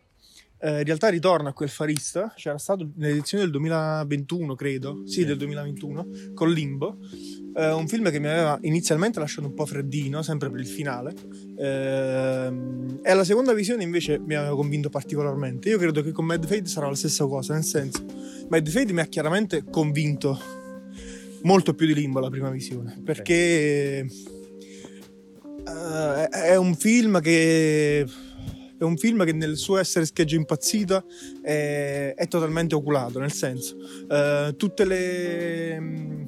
eh, 0.60 0.80
in 0.80 0.84
realtà 0.84 1.10
ritorna 1.10 1.50
a 1.50 1.54
quel 1.54 1.70
farista, 1.70 2.34
c'era 2.36 2.58
stato 2.58 2.90
nell'edizione 2.96 3.44
del 3.44 3.52
2021, 3.52 4.56
credo, 4.56 5.04
sì, 5.06 5.24
del 5.26 5.38
2021, 5.38 6.08
con 6.34 6.52
Limbo, 6.52 6.98
eh, 7.56 7.72
un 7.72 7.88
film 7.88 8.10
che 8.10 8.20
mi 8.20 8.28
aveva 8.28 8.58
inizialmente 8.62 9.20
lasciato 9.20 9.48
un 9.48 9.54
po' 9.54 9.66
freddino, 9.66 10.22
sempre 10.22 10.50
per 10.50 10.60
il 10.60 10.68
finale, 10.68 11.14
ehm, 11.58 13.00
e 13.04 13.12
alla 13.12 13.24
seconda 13.24 13.54
visione 13.54 13.84
invece 13.84 14.20
mi 14.20 14.36
aveva 14.36 14.56
convinto 14.56 14.90
particolarmente. 14.90 15.70
Io 15.70 15.78
credo 15.78 16.02
che 16.02 16.12
con 16.12 16.26
Mad 16.26 16.46
Fate 16.46 16.66
sarà 16.66 16.88
la 16.88 16.96
stessa 16.96 17.26
cosa, 17.26 17.54
nel 17.54 17.64
senso, 17.64 18.04
Mad 18.50 18.68
Fate 18.68 18.94
mi 18.94 19.02
ha 19.02 19.06
chiaramente 19.06 19.64
convinto 19.70 20.40
molto 21.44 21.74
più 21.76 21.86
di 21.86 21.94
Limbo 21.94 22.20
la 22.20 22.30
prima 22.30 22.50
visione, 22.50 23.00
perché 23.04 24.08
eh, 25.68 26.28
è 26.30 26.56
un 26.56 26.76
film 26.76 27.22
che 27.22 28.06
è 28.78 28.84
un 28.84 28.98
film 28.98 29.24
che 29.26 29.34
nel 29.34 29.58
suo 29.58 29.78
essere 29.78 30.06
scheggia 30.06 30.36
impazzita 30.36 31.04
è, 31.42 32.14
è 32.16 32.28
totalmente 32.28 32.76
oculato, 32.76 33.20
nel 33.20 33.32
senso, 33.32 33.76
eh, 34.10 34.54
tutte 34.56 34.86
le 34.86 35.80
mh, 35.80 36.26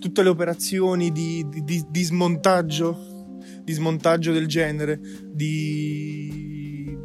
tutte 0.00 0.22
le 0.22 0.30
operazioni 0.30 1.12
di, 1.12 1.46
di- 1.48 1.62
di- 1.62 1.86
di 1.88 2.02
smontaggio 2.02 3.18
di 3.62 3.72
smontaggio 3.72 4.32
del 4.32 4.46
genere 4.46 4.98
di 5.30 6.98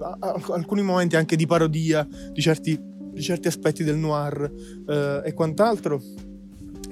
alcuni 0.49 0.81
momenti 0.81 1.15
anche 1.15 1.35
di 1.35 1.45
parodia 1.45 2.07
di 2.31 2.41
certi, 2.41 2.79
di 2.81 3.21
certi 3.21 3.47
aspetti 3.47 3.83
del 3.83 3.97
noir 3.97 4.51
eh, 4.87 5.21
e 5.25 5.33
quant'altro 5.33 6.01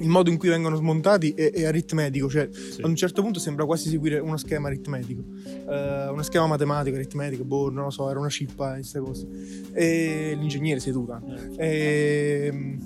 il 0.03 0.09
modo 0.09 0.29
in 0.29 0.37
cui 0.37 0.49
vengono 0.49 0.75
smontati 0.75 1.31
è, 1.31 1.51
è 1.51 1.63
aritmetico 1.63 2.29
cioè 2.29 2.43
ad 2.43 2.89
un 2.89 2.95
certo 2.95 3.21
punto 3.21 3.39
sembra 3.39 3.65
quasi 3.65 3.89
seguire 3.89 4.19
uno 4.19 4.37
schema 4.37 4.67
aritmetico, 4.67 5.23
eh, 5.69 6.07
uno 6.09 6.21
schema 6.23 6.47
matematico, 6.47 6.95
aritmetico, 6.95 7.43
boh, 7.43 7.69
non 7.69 7.85
lo 7.85 7.89
so, 7.89 8.09
era 8.09 8.19
una 8.19 8.29
cippa 8.29 8.73
e 8.73 8.77
queste 8.77 8.99
cose. 8.99 9.27
E 9.73 10.35
l'ingegnere 10.37 10.79
seduta. 10.79 11.21
E, 11.57 12.77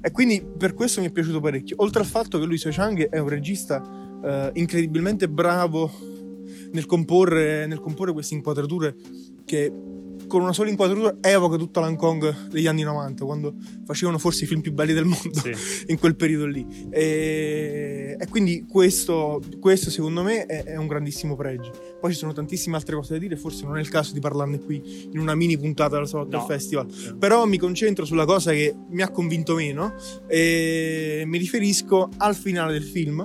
e 0.00 0.10
quindi 0.10 0.44
per 0.56 0.74
questo 0.74 1.00
mi 1.00 1.08
è 1.08 1.10
piaciuto 1.10 1.40
parecchio. 1.40 1.76
Oltre 1.78 2.00
al 2.00 2.06
fatto 2.06 2.38
che 2.38 2.44
lui, 2.46 2.56
Soi 2.56 2.72
Chang, 2.72 3.08
è 3.08 3.18
un 3.18 3.28
regista 3.28 3.82
eh, 4.24 4.50
incredibilmente 4.54 5.28
bravo 5.28 5.90
nel 6.72 6.86
comporre, 6.86 7.66
nel 7.66 7.80
comporre 7.80 8.12
queste 8.12 8.34
inquadrature 8.34 8.96
che 9.44 9.72
con 10.34 10.42
una 10.42 10.52
sola 10.52 10.68
inquadratura 10.68 11.18
evoca 11.20 11.56
tutta 11.56 11.78
l'Hong 11.78 11.96
Kong 11.96 12.48
degli 12.48 12.66
anni 12.66 12.82
90, 12.82 13.24
quando 13.24 13.54
facevano 13.84 14.18
forse 14.18 14.42
i 14.42 14.46
film 14.48 14.62
più 14.62 14.72
belli 14.72 14.92
del 14.92 15.04
mondo 15.04 15.38
Sì. 15.38 15.52
in 15.92 15.98
quel 16.00 16.16
periodo 16.16 16.46
lì. 16.46 16.66
E, 16.90 18.16
e 18.18 18.26
quindi 18.28 18.66
questo, 18.68 19.40
questo, 19.60 19.90
secondo 19.90 20.24
me 20.24 20.44
è, 20.46 20.64
è 20.64 20.76
un 20.76 20.88
grandissimo 20.88 21.36
pregio. 21.36 21.70
Poi 22.00 22.10
ci 22.10 22.18
sono 22.18 22.32
tantissime 22.32 22.74
altre 22.74 22.96
cose 22.96 23.12
da 23.12 23.20
dire, 23.20 23.36
forse 23.36 23.64
non 23.64 23.76
è 23.76 23.80
il 23.80 23.88
caso 23.88 24.12
di 24.12 24.18
parlarne 24.18 24.58
qui 24.58 25.08
in 25.12 25.20
una 25.20 25.36
mini 25.36 25.56
puntata 25.56 25.98
del 25.98 26.08
Salotto 26.08 26.36
No. 26.36 26.44
Festival. 26.46 26.88
Però 27.16 27.46
mi 27.46 27.56
concentro 27.56 28.04
sulla 28.04 28.24
cosa 28.24 28.50
che 28.50 28.74
mi 28.90 29.02
ha 29.02 29.10
convinto 29.10 29.54
meno 29.54 29.94
e 30.26 31.22
mi 31.26 31.38
riferisco 31.38 32.08
al 32.16 32.34
finale 32.34 32.72
del 32.72 32.82
film, 32.82 33.24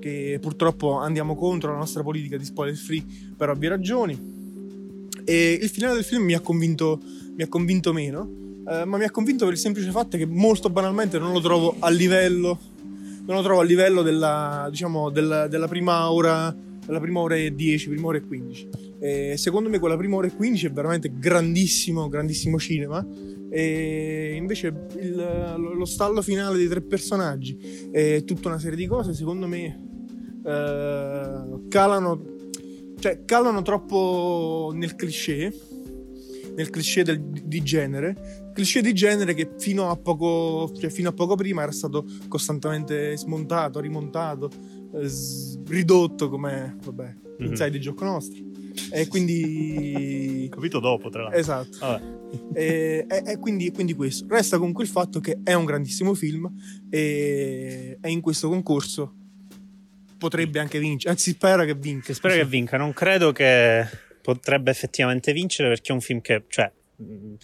che 0.00 0.38
purtroppo 0.40 0.98
andiamo 0.98 1.36
contro 1.36 1.70
la 1.70 1.78
nostra 1.78 2.02
politica 2.02 2.36
di 2.36 2.44
spoiler 2.44 2.74
free 2.74 3.04
per 3.36 3.50
ovvie 3.50 3.68
ragioni. 3.68 4.37
E 5.28 5.58
il 5.60 5.68
finale 5.68 5.92
del 5.92 6.04
film 6.04 6.22
mi 6.22 6.32
ha 6.32 6.40
convinto, 6.40 6.98
mi 7.36 7.42
ha 7.42 7.48
convinto 7.48 7.92
meno, 7.92 8.62
eh, 8.66 8.86
ma 8.86 8.96
mi 8.96 9.04
ha 9.04 9.10
convinto 9.10 9.44
per 9.44 9.52
il 9.52 9.60
semplice 9.60 9.90
fatto 9.90 10.16
che 10.16 10.24
molto 10.24 10.70
banalmente 10.70 11.18
non 11.18 11.32
lo 11.32 11.40
trovo 11.42 11.76
a 11.80 11.90
livello, 11.90 12.58
trovo 13.26 13.60
a 13.60 13.62
livello 13.62 14.00
della, 14.00 14.68
diciamo, 14.70 15.10
della, 15.10 15.46
della 15.46 15.68
prima 15.68 16.10
ora, 16.10 16.56
della 16.86 16.98
prima 16.98 17.20
ora 17.20 17.36
e 17.36 17.54
10, 17.54 17.88
prima 17.90 18.06
ora 18.06 18.16
e 18.16 18.22
15. 18.22 18.68
E 19.00 19.34
secondo 19.36 19.68
me 19.68 19.78
quella 19.78 19.98
prima 19.98 20.16
ora 20.16 20.28
e 20.28 20.34
15 20.34 20.66
è 20.66 20.70
veramente 20.72 21.12
grandissimo, 21.14 22.08
grandissimo 22.08 22.58
cinema. 22.58 23.06
E 23.50 24.32
invece 24.34 24.86
il- 24.98 25.14
lo 25.58 25.74
lo 25.74 25.84
stallo 25.84 26.22
finale 26.22 26.56
dei 26.56 26.68
tre 26.68 26.80
personaggi 26.80 27.90
e 27.92 28.24
tutta 28.24 28.48
una 28.48 28.58
serie 28.58 28.78
di 28.78 28.86
cose, 28.86 29.12
secondo 29.12 29.46
me, 29.46 29.78
eh, 30.42 31.68
calano 31.68 32.36
cioè 32.98 33.24
calano 33.24 33.62
troppo 33.62 34.70
nel 34.74 34.94
cliché 34.96 35.52
nel 36.54 36.70
cliché 36.70 37.04
del- 37.04 37.20
di 37.20 37.62
genere 37.62 38.50
cliché 38.52 38.80
di 38.82 38.92
genere 38.92 39.34
che 39.34 39.50
fino 39.58 39.88
a 39.90 39.96
poco 39.96 40.72
cioè 40.78 40.90
fino 40.90 41.08
a 41.10 41.12
poco 41.12 41.36
prima 41.36 41.62
era 41.62 41.70
stato 41.72 42.04
costantemente 42.26 43.16
smontato 43.16 43.78
rimontato 43.80 44.50
eh, 44.94 45.08
ridotto 45.66 46.28
come 46.28 46.76
vabbè 46.84 47.14
Mhm. 47.38 47.46
inside 47.46 47.70
di 47.70 47.80
gioco 47.80 48.04
nostro 48.04 48.42
e 48.90 49.06
quindi 49.06 50.48
Capito 50.50 50.80
dopo, 50.80 51.08
tra 51.08 51.22
l'altro. 51.22 51.38
esatto 51.38 51.78
Vabbè. 51.78 52.02
e, 52.54 53.06
e- 53.08 53.22
e 53.32 53.38
quindi, 53.38 53.70
quindi 53.70 53.94
questo 53.94 54.26
resta 54.28 54.58
comunque 54.58 54.82
il 54.82 54.90
fatto 54.90 55.20
che 55.20 55.38
è 55.44 55.52
un 55.54 55.64
grandissimo 55.64 56.14
film 56.14 56.50
e, 56.90 57.96
e 58.00 58.10
in 58.10 58.20
questo 58.20 58.48
concorso 58.48 59.14
potrebbe 60.18 60.58
anche 60.58 60.78
vincere 60.78 61.12
anzi 61.12 61.30
si 61.30 61.36
spera 61.36 61.64
che 61.64 61.74
vinca 61.74 62.12
Spero 62.12 62.34
che 62.34 62.44
vinca. 62.44 62.76
Non 62.76 62.92
credo 62.92 63.32
che 63.32 63.86
potrebbe 64.20 64.70
effettivamente 64.70 65.32
vincere 65.32 65.68
perché 65.68 65.90
è 65.90 65.94
un 65.94 66.00
film 66.00 66.20
che, 66.20 66.44
cioè, 66.48 66.70
mh, 66.96 67.34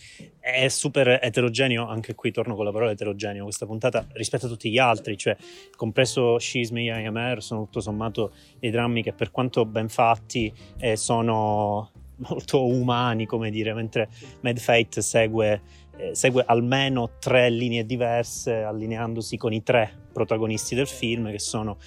è 0.41 0.69
super 0.69 1.19
eterogeneo. 1.23 1.87
Anche 1.87 2.15
qui 2.15 2.31
torno 2.31 2.55
con 2.55 2.65
la 2.65 2.73
parola 2.73 2.91
eterogeneo. 2.91 3.45
Questa 3.45 3.65
puntata 3.65 4.07
rispetto 4.13 4.47
a 4.47 4.49
tutti 4.49 4.71
gli 4.71 4.79
altri, 4.79 5.17
cioè, 5.17 5.37
compreso 5.77 6.39
Scism 6.39 6.77
e 6.77 7.01
IMR, 7.01 7.43
sono 7.43 7.65
tutto 7.65 7.81
sommato 7.81 8.33
dei 8.59 8.71
drammi 8.71 9.03
che, 9.03 9.13
per 9.13 9.31
quanto 9.31 9.65
ben 9.65 9.89
fatti, 9.89 10.53
eh, 10.79 10.97
sono 10.97 11.91
molto 12.17 12.67
umani, 12.67 13.27
come 13.27 13.51
dire, 13.51 13.73
mentre 13.73 14.09
Mad 14.41 14.59
Fate 14.59 15.01
segue. 15.01 15.63
eh, 15.97 16.15
segue 16.15 16.43
almeno 16.47 17.19
tre 17.19 17.51
linee 17.51 17.87
diverse, 17.87 18.63
allineandosi 18.63 19.37
con 19.37 19.53
i 19.53 19.63
tre 19.63 20.09
protagonisti 20.13 20.75
del 20.75 20.87
film, 20.89 21.31
che 21.31 21.39
sono 21.39 21.79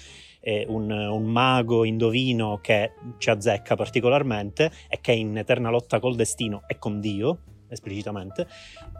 un, 0.68 0.90
un 0.90 1.24
mago 1.24 1.84
indovino 1.84 2.58
che 2.60 2.92
ci 3.18 3.30
azzecca 3.30 3.76
particolarmente 3.76 4.70
e 4.88 5.00
che 5.00 5.12
è 5.12 5.16
in 5.16 5.36
eterna 5.36 5.70
lotta 5.70 6.00
col 6.00 6.16
destino 6.16 6.62
e 6.66 6.78
con 6.78 7.00
Dio, 7.00 7.38
esplicitamente, 7.68 8.46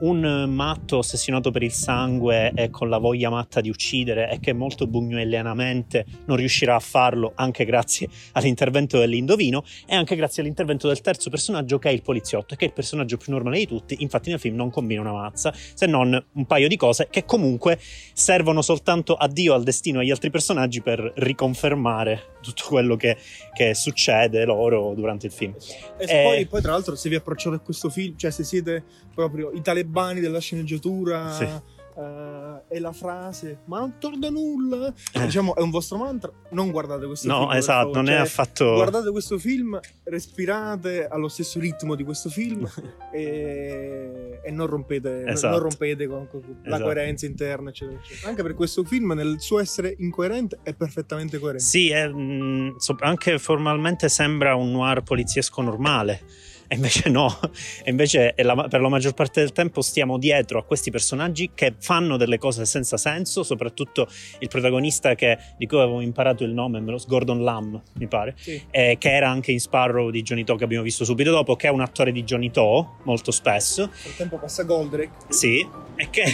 un 0.00 0.24
eh, 0.24 0.46
matto 0.46 0.98
ossessionato 0.98 1.50
per 1.50 1.62
il 1.62 1.72
sangue 1.72 2.52
e 2.54 2.70
con 2.70 2.88
la 2.88 2.98
voglia 2.98 3.30
matta 3.30 3.60
di 3.60 3.68
uccidere 3.68 4.30
e 4.30 4.40
che 4.40 4.52
molto 4.52 4.86
bugnuelianamente 4.86 6.04
non 6.26 6.36
riuscirà 6.36 6.74
a 6.74 6.80
farlo 6.80 7.32
anche 7.34 7.64
grazie 7.64 8.08
all'intervento 8.32 8.98
dell'indovino 8.98 9.64
e 9.86 9.94
anche 9.94 10.16
grazie 10.16 10.42
all'intervento 10.42 10.86
del 10.88 11.00
terzo 11.00 11.30
personaggio 11.30 11.78
che 11.78 11.88
è 11.88 11.92
il 11.92 12.02
poliziotto, 12.02 12.54
che 12.56 12.64
è 12.64 12.68
il 12.68 12.74
personaggio 12.74 13.16
più 13.16 13.32
normale 13.32 13.58
di 13.58 13.66
tutti, 13.66 13.96
infatti 14.00 14.30
nel 14.30 14.38
film 14.38 14.56
non 14.56 14.70
combina 14.70 15.00
una 15.00 15.12
mazza, 15.12 15.52
se 15.54 15.86
non 15.86 16.24
un 16.32 16.46
paio 16.46 16.68
di 16.68 16.76
cose 16.76 17.08
che 17.10 17.24
comunque 17.24 17.78
servono 18.12 18.62
soltanto 18.62 19.14
a 19.14 19.28
Dio, 19.28 19.54
al 19.54 19.62
destino 19.62 19.98
e 19.98 20.02
agli 20.02 20.10
altri 20.10 20.30
personaggi 20.30 20.80
per 20.80 21.12
riconfermare 21.16 22.36
tutto 22.40 22.64
quello 22.68 22.96
che, 22.96 23.16
che 23.52 23.74
succede 23.74 24.44
loro 24.44 24.94
durante 24.94 25.26
il 25.26 25.32
film. 25.32 25.54
E 25.98 26.04
Eh. 26.04 26.22
poi, 26.22 26.46
poi, 26.46 26.62
tra 26.62 26.72
l'altro, 26.72 26.94
se 26.94 27.08
vi 27.08 27.16
approcciate 27.16 27.56
a 27.56 27.58
questo 27.58 27.90
film, 27.90 28.16
cioè 28.16 28.30
se 28.30 28.44
siete 28.62 28.84
proprio 29.14 29.50
i 29.52 29.60
talebani 29.62 30.20
della 30.20 30.40
sceneggiatura 30.40 31.32
Sì. 31.32 31.44
eh, 31.44 32.62
e 32.68 32.80
la 32.80 32.92
frase 32.92 33.60
ma 33.64 33.78
non 33.80 33.94
torna 33.98 34.28
nulla, 34.28 34.92
Eh. 35.12 35.20
diciamo 35.24 35.54
è 35.56 35.60
un 35.60 35.70
vostro 35.70 35.96
mantra, 35.98 36.30
non 36.50 36.70
guardate 36.70 37.06
questo 37.06 37.28
film. 37.28 37.40
No, 37.40 37.52
esatto, 37.52 37.92
favore. 37.92 37.96
non 38.02 38.08
è 38.08 38.16
Cioè, 38.16 38.20
affatto... 38.26 38.74
Guardate 38.74 39.10
questo 39.10 39.38
film, 39.38 39.78
respirate 40.04 41.06
allo 41.08 41.28
stesso 41.28 41.58
ritmo 41.58 41.94
di 41.94 42.04
questo 42.04 42.28
film 42.30 42.68
e, 43.12 44.40
e 44.44 44.50
non 44.50 44.66
rompete, 44.66 45.24
Esatto. 45.26 45.54
non 45.54 45.62
rompete 45.68 46.06
con, 46.06 46.28
con 46.28 46.40
la 46.62 46.68
Esatto. 46.68 46.82
coerenza 46.84 47.26
interna, 47.26 47.70
eccetera, 47.70 47.98
eccetera. 47.98 48.28
Anche 48.28 48.42
per 48.42 48.54
questo 48.54 48.84
film, 48.84 49.12
nel 49.12 49.36
suo 49.40 49.58
essere 49.58 49.94
incoerente, 49.98 50.58
è 50.62 50.74
perfettamente 50.74 51.38
coerente. 51.38 51.64
Sì, 51.64 51.90
è, 51.90 52.06
mh, 52.08 52.76
so- 52.78 52.96
anche 53.00 53.38
formalmente 53.38 54.08
sembra 54.08 54.54
un 54.54 54.70
noir 54.70 55.02
poliziesco 55.02 55.62
normale. 55.62 56.22
E 56.70 56.74
invece 56.74 57.08
no, 57.08 57.40
e 57.82 57.90
invece 57.90 58.34
la, 58.36 58.68
per 58.68 58.82
la 58.82 58.90
maggior 58.90 59.14
parte 59.14 59.40
del 59.40 59.52
tempo 59.52 59.80
stiamo 59.80 60.18
dietro 60.18 60.58
a 60.58 60.64
questi 60.64 60.90
personaggi 60.90 61.52
che 61.54 61.74
fanno 61.78 62.18
delle 62.18 62.36
cose 62.36 62.66
senza 62.66 62.98
senso, 62.98 63.42
soprattutto 63.42 64.06
il 64.40 64.48
protagonista 64.48 65.14
che, 65.14 65.38
di 65.56 65.66
cui 65.66 65.78
avevo 65.78 66.02
imparato 66.02 66.44
il 66.44 66.50
nome, 66.50 66.84
Gordon 67.06 67.42
Lamb, 67.42 67.80
mi 67.94 68.06
pare, 68.06 68.34
sì. 68.36 68.62
eh, 68.70 68.96
che 68.98 69.14
era 69.14 69.30
anche 69.30 69.50
in 69.50 69.60
Sparrow 69.60 70.10
di 70.10 70.20
Johnny 70.20 70.44
To 70.44 70.56
che 70.56 70.64
abbiamo 70.64 70.84
visto 70.84 71.06
subito 71.06 71.30
dopo, 71.30 71.56
che 71.56 71.68
è 71.68 71.70
un 71.70 71.80
attore 71.80 72.12
di 72.12 72.22
Johnny 72.22 72.50
To 72.50 72.98
molto 73.04 73.30
spesso. 73.30 73.90
Nel 74.04 74.16
tempo 74.16 74.36
passa 74.36 74.64
Goldrake. 74.64 75.10
Sì, 75.30 75.66
e 75.96 76.10
che 76.10 76.24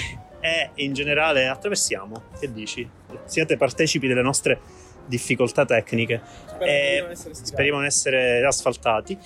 è 0.40 0.70
in 0.74 0.94
generale 0.94 1.46
attraversiamo, 1.46 2.24
che 2.40 2.52
dici? 2.52 2.88
Siete 3.24 3.56
partecipi 3.56 4.08
delle 4.08 4.22
nostre 4.22 4.58
difficoltà 5.06 5.64
tecniche. 5.64 6.20
Speriamo, 6.46 7.08
di, 7.08 7.14
non 7.24 7.34
speriamo 7.34 7.80
di 7.80 7.86
essere 7.86 8.44
asfaltati. 8.44 9.18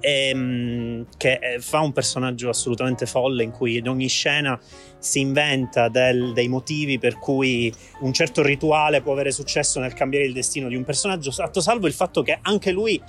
Ehm, 0.00 1.06
che 1.16 1.56
fa 1.60 1.80
un 1.80 1.92
personaggio 1.92 2.48
assolutamente 2.48 3.06
folle 3.06 3.42
in 3.42 3.50
cui 3.50 3.78
in 3.78 3.88
ogni 3.88 4.08
scena 4.08 4.58
si 4.98 5.20
inventa 5.20 5.88
del, 5.88 6.32
dei 6.32 6.48
motivi 6.48 6.98
per 6.98 7.18
cui 7.18 7.72
un 8.00 8.12
certo 8.12 8.42
rituale 8.42 9.00
può 9.00 9.12
avere 9.12 9.30
successo 9.30 9.80
nel 9.80 9.94
cambiare 9.94 10.26
il 10.26 10.32
destino 10.32 10.68
di 10.68 10.76
un 10.76 10.84
personaggio, 10.84 11.30
fatto 11.30 11.60
salvo 11.60 11.86
il 11.86 11.92
fatto 11.92 12.22
che 12.22 12.38
anche 12.42 12.72
lui 12.72 13.00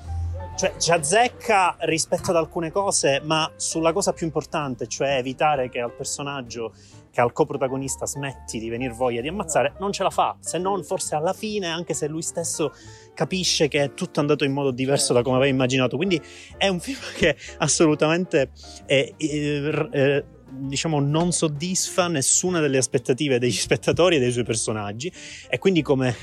cioè, 0.57 0.73
ci 0.79 0.91
azzecca 0.91 1.75
rispetto 1.81 2.31
ad 2.31 2.35
alcune 2.35 2.71
cose, 2.71 3.21
ma 3.23 3.51
sulla 3.57 3.93
cosa 3.93 4.11
più 4.11 4.25
importante, 4.25 4.87
cioè 4.87 5.17
evitare 5.17 5.69
che 5.69 5.79
al 5.79 5.93
personaggio 5.93 6.73
che 7.17 7.23
al 7.23 7.33
coprotagonista 7.33 8.05
smetti 8.05 8.59
di 8.59 8.69
venire 8.69 8.93
voglia 8.93 9.21
di 9.21 9.27
ammazzare, 9.27 9.73
non 9.79 9.91
ce 9.91 10.03
la 10.03 10.11
fa, 10.11 10.37
se 10.39 10.59
non 10.59 10.83
forse 10.83 11.15
alla 11.15 11.33
fine, 11.33 11.65
anche 11.65 11.95
se 11.95 12.07
lui 12.07 12.21
stesso 12.21 12.71
capisce 13.15 13.67
che 13.67 13.81
è 13.81 13.93
tutto 13.95 14.19
andato 14.19 14.43
in 14.43 14.51
modo 14.51 14.69
diverso 14.69 15.13
da 15.13 15.23
come 15.23 15.37
aveva 15.37 15.49
immaginato. 15.49 15.97
Quindi 15.97 16.21
è 16.57 16.67
un 16.67 16.79
film 16.79 16.99
che 17.17 17.35
assolutamente 17.57 18.51
è, 18.85 19.11
è, 19.17 19.61
è, 19.89 20.25
diciamo, 20.47 20.99
non 20.99 21.31
soddisfa 21.31 22.07
nessuna 22.07 22.59
delle 22.59 22.77
aspettative 22.77 23.39
degli 23.39 23.51
spettatori 23.51 24.17
e 24.17 24.19
dei 24.19 24.31
suoi 24.31 24.43
personaggi 24.43 25.11
e 25.49 25.57
quindi 25.57 25.81
come 25.81 26.15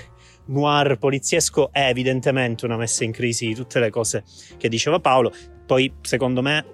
noir 0.46 0.96
poliziesco 0.96 1.72
è 1.72 1.88
evidentemente 1.88 2.66
una 2.66 2.76
messa 2.76 3.02
in 3.02 3.10
crisi 3.10 3.48
di 3.48 3.54
tutte 3.56 3.80
le 3.80 3.90
cose 3.90 4.22
che 4.58 4.68
diceva 4.68 5.00
Paolo. 5.00 5.32
Poi, 5.66 5.92
secondo 6.02 6.40
me, 6.40 6.73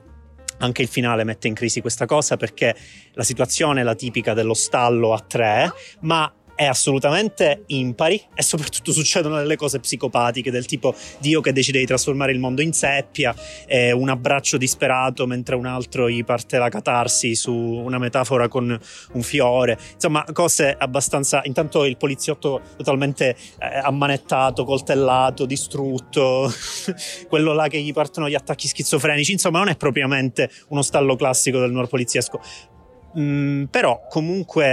anche 0.61 0.83
il 0.83 0.89
finale 0.89 1.25
mette 1.25 1.49
in 1.49 1.55
crisi 1.55 1.81
questa 1.81 2.07
cosa 2.07 2.37
perché 2.37 2.75
la 3.13 3.23
situazione 3.23 3.81
è 3.81 3.85
la 3.85 3.95
tipica 3.95 4.35
dello 4.35 4.55
stallo 4.55 5.13
a 5.13 5.21
tre, 5.21 5.71
ma 6.01 6.33
è 6.61 6.67
assolutamente 6.67 7.63
impari 7.69 8.23
e 8.35 8.43
soprattutto 8.43 8.93
succedono 8.93 9.39
delle 9.39 9.57
cose 9.57 9.81
psicopatiche 9.81 10.51
del 10.51 10.67
tipo 10.67 10.95
Dio 11.19 11.41
che 11.41 11.55
decide 11.55 11.79
di 11.79 11.87
trasformare 11.87 12.33
il 12.33 12.39
mondo 12.39 12.61
in 12.61 12.75
seppia, 12.75 13.35
eh, 13.67 13.93
un 13.93 14.11
abbraccio 14.11 14.59
disperato 14.59 15.27
mentre 15.27 15.55
un 15.55 15.65
altro 15.65 16.11
gli 16.11 16.23
parte 16.23 16.59
la 16.59 16.69
catarsi 16.69 17.35
su 17.35 17.51
una 17.51 17.97
metafora 17.97 18.49
con 18.49 18.79
un 19.13 19.23
fiore, 19.23 19.79
insomma 19.95 20.23
cose 20.35 20.77
abbastanza... 20.79 21.41
Intanto 21.45 21.87
il 21.87 21.97
poliziotto 21.97 22.61
totalmente 22.77 23.31
eh, 23.31 23.79
ammanettato, 23.83 24.65
coltellato, 24.65 25.47
distrutto, 25.47 26.53
quello 27.27 27.55
là 27.55 27.69
che 27.69 27.81
gli 27.81 27.95
partono 27.95 28.29
gli 28.29 28.35
attacchi 28.35 28.69
schizofrenici, 28.69 29.33
insomma 29.33 29.61
non 29.61 29.69
è 29.69 29.77
propriamente 29.77 30.51
uno 30.69 30.83
stallo 30.83 31.17
classico 31.17 31.59
del 31.59 31.71
noir 31.71 31.89
poliziesco 31.89 32.43
Mm, 33.19 33.65
però 33.65 34.07
comunque 34.09 34.65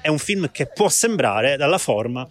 è 0.00 0.08
un 0.08 0.18
film 0.18 0.50
che 0.50 0.66
può 0.66 0.88
sembrare 0.88 1.56
dalla 1.56 1.78
forma 1.78 2.26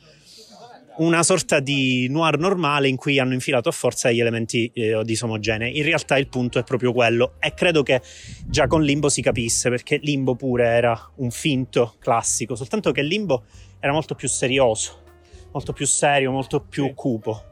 una 0.97 1.21
sorta 1.21 1.59
di 1.59 2.07
noir 2.09 2.39
normale 2.39 2.87
in 2.87 2.95
cui 2.95 3.19
hanno 3.19 3.33
infilato 3.33 3.69
a 3.69 3.71
forza 3.71 4.09
gli 4.11 4.19
elementi 4.19 4.71
eh, 4.73 4.99
disomogenei. 5.03 5.77
In 5.77 5.83
realtà 5.83 6.17
il 6.17 6.27
punto 6.27 6.57
è 6.57 6.63
proprio 6.63 6.91
quello 6.91 7.33
e 7.39 7.53
credo 7.53 7.83
che 7.83 8.01
già 8.47 8.65
con 8.65 8.81
Limbo 8.81 9.09
si 9.09 9.21
capisse 9.21 9.69
perché 9.69 9.99
Limbo 10.01 10.35
pure 10.35 10.65
era 10.65 11.11
un 11.17 11.29
finto 11.29 11.95
classico, 11.99 12.55
soltanto 12.55 12.91
che 12.91 13.03
Limbo 13.03 13.45
era 13.79 13.91
molto 13.91 14.15
più 14.15 14.27
serioso, 14.27 15.03
molto 15.51 15.71
più 15.71 15.85
serio, 15.85 16.31
molto 16.31 16.61
più 16.61 16.93
cupo. 16.95 17.43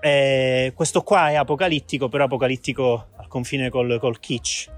E 0.00 0.72
questo 0.74 1.02
qua 1.02 1.30
è 1.30 1.36
apocalittico, 1.36 2.08
però 2.08 2.24
apocalittico 2.24 3.08
al 3.16 3.28
confine 3.28 3.70
col, 3.70 3.98
col 4.00 4.18
kitsch 4.20 4.68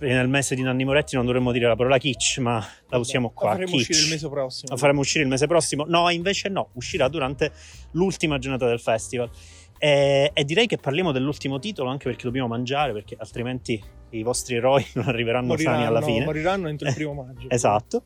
nel 0.00 0.28
mese 0.28 0.54
di 0.54 0.62
Nanni 0.62 0.84
Moretti 0.84 1.14
non 1.16 1.24
dovremmo 1.24 1.52
dire 1.52 1.66
la 1.68 1.76
parola 1.76 1.98
kitsch, 1.98 2.38
ma 2.38 2.64
la 2.88 2.98
usiamo 2.98 3.30
qua. 3.30 3.50
La 3.50 3.52
faremo 3.52 3.70
kitsch. 3.70 3.90
uscire 3.90 4.04
il 4.04 4.10
mese 4.10 4.28
prossimo. 4.28 4.70
La 4.70 4.76
faremo 4.76 5.00
uscire 5.00 5.24
il 5.24 5.30
mese 5.30 5.46
prossimo. 5.46 5.84
No, 5.86 6.10
invece 6.10 6.48
no, 6.48 6.70
uscirà 6.72 7.08
durante 7.08 7.52
l'ultima 7.92 8.38
giornata 8.38 8.66
del 8.66 8.80
festival. 8.80 9.30
E, 9.78 10.30
e, 10.32 10.44
direi 10.44 10.66
che 10.66 10.78
parliamo 10.78 11.12
dell'ultimo 11.12 11.58
titolo 11.58 11.90
anche 11.90 12.08
perché 12.08 12.24
dobbiamo 12.24 12.48
mangiare, 12.48 12.92
perché 12.92 13.16
altrimenti 13.18 13.82
i 14.10 14.22
vostri 14.22 14.56
eroi 14.56 14.84
non 14.94 15.06
arriveranno 15.08 15.48
moriranno, 15.48 15.76
sani 15.76 15.86
alla 15.86 16.02
fine. 16.02 16.24
Moriranno 16.24 16.68
entro 16.68 16.88
il 16.88 16.94
primo 16.94 17.12
maggio. 17.14 17.48
esatto. 17.50 18.02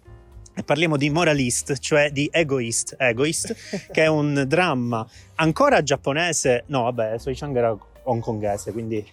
E 0.55 0.65
parliamo 0.65 0.97
di 0.97 1.09
Moralist, 1.09 1.79
cioè 1.79 2.11
di 2.11 2.29
Egoist, 2.33 2.97
Egoist 2.99 3.55
che 3.93 4.03
è 4.03 4.07
un 4.09 4.45
dramma 4.49 5.07
ancora 5.37 5.83
giapponese. 5.85 6.65
No, 6.67 6.83
vabbè, 6.83 7.17
Soi 7.19 7.37
Chang 7.37 7.57
era 7.57 7.79
hongkongese. 8.09 8.73
Quindi, 8.73 9.05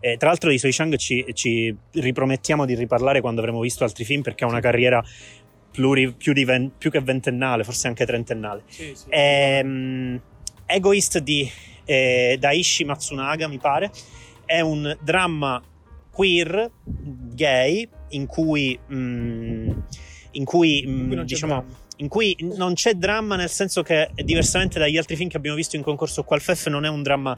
eh, 0.00 0.16
tra 0.16 0.28
l'altro, 0.28 0.50
di 0.50 0.58
Soi 0.58 0.72
Chang 0.72 0.96
ci, 0.96 1.24
ci, 1.32 1.74
ripromettiamo 1.92 2.64
di 2.64 2.74
riparlare 2.74 3.20
quando 3.20 3.40
avremo 3.40 3.60
visto 3.60 3.84
altri 3.84 4.04
film 4.04 4.22
perché 4.22 4.44
ha 4.44 4.48
una 4.48 4.60
carriera 4.60 5.02
pluri, 5.70 6.12
più, 6.12 6.32
ven, 6.44 6.72
più, 6.76 6.90
che 6.90 7.00
ventennale, 7.00 7.64
forse 7.64 7.88
anche 7.88 8.04
trentennale. 8.04 8.62
Sì, 8.68 8.92
sì. 8.94 9.06
Ehm, 9.10 10.20
Egoist 10.66 11.18
di 11.18 11.48
eh, 11.84 12.36
Daishi 12.38 12.84
Matsunaga, 12.84 13.48
mi 13.48 13.58
pare, 13.58 13.90
è 14.44 14.60
un 14.60 14.96
dramma 15.00 15.62
queer, 16.10 16.70
gay, 16.84 17.88
in 18.10 18.26
cui, 18.26 18.78
mm, 18.92 19.70
in 20.32 20.44
cui, 20.44 20.84
mm, 20.86 21.20
diciamo 21.20 21.86
in 21.98 22.08
cui 22.08 22.36
non 22.40 22.74
c'è 22.74 22.94
dramma 22.94 23.36
nel 23.36 23.48
senso 23.48 23.82
che 23.82 24.10
diversamente 24.14 24.78
dagli 24.78 24.96
altri 24.96 25.16
film 25.16 25.28
che 25.28 25.36
abbiamo 25.36 25.56
visto 25.56 25.76
in 25.76 25.82
concorso 25.82 26.24
qua 26.24 26.36
al 26.36 26.42
FEF 26.42 26.66
non 26.68 26.84
è 26.84 26.88
un 26.88 27.02
dramma 27.02 27.36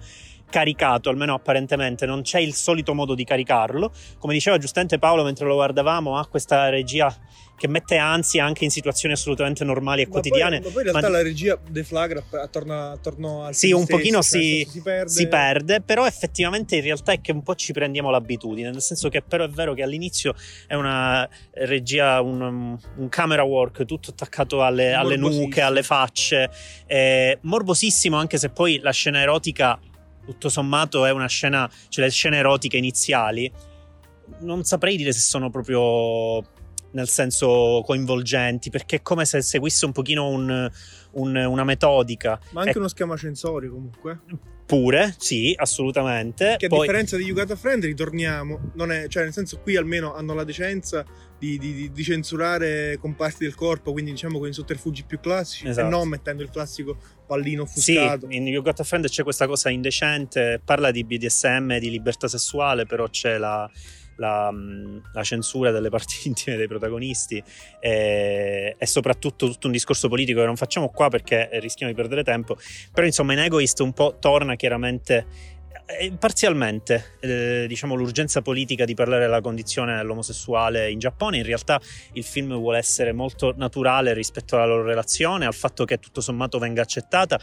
caricato, 0.50 1.08
almeno 1.08 1.32
apparentemente, 1.32 2.04
non 2.04 2.22
c'è 2.22 2.40
il 2.40 2.52
solito 2.52 2.92
modo 2.92 3.14
di 3.14 3.24
caricarlo. 3.24 3.92
Come 4.18 4.34
diceva 4.34 4.58
giustamente 4.58 4.98
Paolo 4.98 5.22
mentre 5.22 5.46
lo 5.46 5.54
guardavamo, 5.54 6.18
ha 6.18 6.26
questa 6.26 6.68
regia 6.68 7.14
che 7.60 7.68
mette 7.68 7.98
ansia 7.98 8.42
anche 8.42 8.64
in 8.64 8.70
situazioni 8.70 9.12
assolutamente 9.12 9.64
normali 9.64 10.00
e 10.00 10.06
ma 10.06 10.12
quotidiane. 10.12 10.60
Poi, 10.60 10.68
ma 10.68 10.72
poi 10.72 10.82
in 10.86 10.88
realtà 10.92 11.08
ma... 11.10 11.16
la 11.18 11.22
regia 11.22 11.60
deflagra 11.68 12.24
attorno, 12.42 12.92
attorno 12.92 13.44
al 13.44 13.54
Sì, 13.54 13.70
un 13.70 13.82
stesso, 13.82 13.98
pochino 13.98 14.22
si, 14.22 14.66
si, 14.66 14.80
perde. 14.80 15.10
si, 15.10 15.28
perde. 15.28 15.80
però 15.82 16.06
effettivamente 16.06 16.76
in 16.76 16.82
realtà 16.82 17.12
è 17.12 17.20
che 17.20 17.32
un 17.32 17.42
po' 17.42 17.54
ci 17.56 17.74
prendiamo 17.74 18.08
l'abitudine, 18.08 18.70
nel 18.70 18.80
senso 18.80 19.10
che 19.10 19.20
però 19.20 19.44
è 19.44 19.50
vero 19.50 19.74
che 19.74 19.82
all'inizio 19.82 20.34
è 20.66 20.72
una 20.72 21.28
regia, 21.52 22.22
un, 22.22 22.78
un 22.96 23.08
camera 23.10 23.42
work 23.42 23.84
tutto 23.84 24.08
attaccato 24.08 24.64
alle, 24.64 24.94
alle 24.94 25.16
nuche, 25.16 25.60
alle 25.60 25.82
facce, 25.82 26.48
eh, 26.86 27.40
morbosissimo 27.42 28.16
anche 28.16 28.38
se 28.38 28.48
poi 28.48 28.78
la 28.78 28.92
scena 28.92 29.20
erotica 29.20 29.78
tutto 30.24 30.48
sommato 30.48 31.04
è 31.04 31.10
una 31.10 31.28
scena, 31.28 31.70
cioè 31.88 32.06
le 32.06 32.10
scene 32.10 32.38
erotiche 32.38 32.78
iniziali, 32.78 33.52
non 34.40 34.64
saprei 34.64 34.96
dire 34.96 35.12
se 35.12 35.20
sono 35.20 35.50
proprio 35.50 36.58
nel 36.92 37.08
senso 37.08 37.82
coinvolgenti, 37.84 38.70
perché 38.70 38.96
è 38.96 39.02
come 39.02 39.24
se 39.24 39.42
seguisse 39.42 39.84
un 39.86 39.92
pochino 39.92 40.28
un, 40.28 40.70
un, 41.12 41.36
una 41.36 41.64
metodica. 41.64 42.38
Ma 42.50 42.60
anche 42.60 42.72
è... 42.72 42.78
uno 42.78 42.88
schema 42.88 43.16
censorio 43.16 43.72
comunque. 43.72 44.20
Pure, 44.70 45.16
sì, 45.18 45.52
assolutamente. 45.56 46.54
Che 46.56 46.66
a 46.66 46.68
Poi... 46.68 46.82
differenza 46.82 47.16
di 47.16 47.24
Yugata 47.24 47.56
Friend, 47.56 47.82
ritorniamo, 47.82 48.70
non 48.74 48.92
è, 48.92 49.08
cioè 49.08 49.24
nel 49.24 49.32
senso 49.32 49.58
qui 49.58 49.74
almeno 49.74 50.14
hanno 50.14 50.32
la 50.32 50.44
decenza 50.44 51.04
di, 51.36 51.58
di, 51.58 51.90
di, 51.90 52.02
censurare 52.04 52.96
comparti 53.00 53.42
del 53.42 53.56
corpo, 53.56 53.90
quindi 53.90 54.12
diciamo 54.12 54.38
con 54.38 54.46
i 54.46 54.52
sotterfugi 54.52 55.02
più 55.04 55.18
classici, 55.18 55.66
esatto. 55.66 55.88
e 55.88 55.90
non 55.90 56.06
mettendo 56.06 56.44
il 56.44 56.50
classico 56.50 56.96
pallino 57.26 57.62
offuscato. 57.62 58.28
Sì, 58.30 58.36
in 58.36 58.46
You 58.46 58.62
Got 58.62 58.78
a 58.78 58.84
Friend 58.84 59.08
c'è 59.08 59.24
questa 59.24 59.48
cosa 59.48 59.70
indecente, 59.70 60.60
parla 60.64 60.92
di 60.92 61.02
BDSM, 61.02 61.78
di 61.78 61.90
libertà 61.90 62.28
sessuale, 62.28 62.86
però 62.86 63.08
c'è 63.08 63.38
la, 63.38 63.68
la, 64.20 64.52
la, 65.12 65.24
censura 65.24 65.70
delle 65.72 65.88
parti 65.88 66.28
intime 66.28 66.56
dei 66.56 66.68
protagonisti 66.68 67.42
e, 67.80 68.76
e, 68.78 68.86
soprattutto 68.86 69.48
tutto 69.48 69.66
un 69.66 69.72
discorso 69.72 70.08
politico 70.08 70.40
che 70.40 70.46
non 70.46 70.56
facciamo 70.56 70.90
qua 70.90 71.08
perché 71.08 71.48
rischiamo 71.54 71.90
di 71.90 71.98
perdere 71.98 72.22
tempo. 72.22 72.56
Però 72.92 73.06
insomma 73.06 73.32
in 73.32 73.40
Egoist 73.40 73.80
un 73.80 73.92
po' 73.92 74.18
torna 74.20 74.54
chiaramente 74.54 75.58
eh, 75.98 76.12
parzialmente, 76.12 77.16
eh, 77.20 77.64
diciamo, 77.66 77.94
l'urgenza 77.94 78.42
politica 78.42 78.84
di 78.84 78.94
parlare 78.94 79.22
della 79.22 79.40
condizione 79.40 79.96
dell'omosessuale 79.96 80.90
in 80.90 80.98
Giappone. 80.98 81.38
In 81.38 81.42
realtà 81.42 81.80
il 82.12 82.22
film 82.22 82.54
vuole 82.56 82.78
essere 82.78 83.12
molto 83.12 83.54
naturale 83.56 84.12
rispetto 84.12 84.56
alla 84.56 84.66
loro 84.66 84.84
relazione, 84.84 85.46
al 85.46 85.54
fatto 85.54 85.84
che 85.84 85.98
tutto 85.98 86.20
sommato 86.20 86.58
venga 86.58 86.82
accettata. 86.82 87.40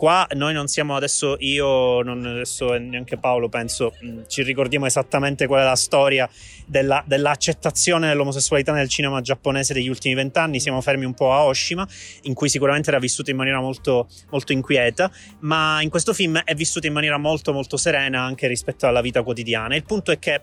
Qua 0.00 0.26
noi 0.34 0.54
non 0.54 0.66
siamo 0.66 0.96
adesso 0.96 1.36
io, 1.40 2.00
non 2.00 2.24
adesso 2.24 2.72
neanche 2.72 3.18
Paolo, 3.18 3.50
penso, 3.50 3.94
mh, 4.00 4.22
ci 4.28 4.42
ricordiamo 4.42 4.86
esattamente 4.86 5.46
qual 5.46 5.60
è 5.60 5.64
la 5.64 5.76
storia 5.76 6.26
della, 6.64 7.04
dell'accettazione 7.06 8.08
dell'omosessualità 8.08 8.72
nel 8.72 8.88
cinema 8.88 9.20
giapponese 9.20 9.74
degli 9.74 9.90
ultimi 9.90 10.14
vent'anni. 10.14 10.58
Siamo 10.58 10.80
fermi 10.80 11.04
un 11.04 11.12
po' 11.12 11.34
a 11.34 11.44
Oshima, 11.44 11.86
in 12.22 12.32
cui 12.32 12.48
sicuramente 12.48 12.88
era 12.88 12.98
vissuto 12.98 13.28
in 13.28 13.36
maniera 13.36 13.60
molto, 13.60 14.08
molto 14.30 14.52
inquieta, 14.52 15.12
ma 15.40 15.82
in 15.82 15.90
questo 15.90 16.14
film 16.14 16.40
è 16.44 16.54
vissuto 16.54 16.86
in 16.86 16.94
maniera 16.94 17.18
molto 17.18 17.52
molto 17.52 17.76
serena 17.76 18.22
anche 18.22 18.46
rispetto 18.46 18.86
alla 18.86 19.02
vita 19.02 19.22
quotidiana. 19.22 19.76
Il 19.76 19.84
punto 19.84 20.12
è 20.12 20.18
che 20.18 20.40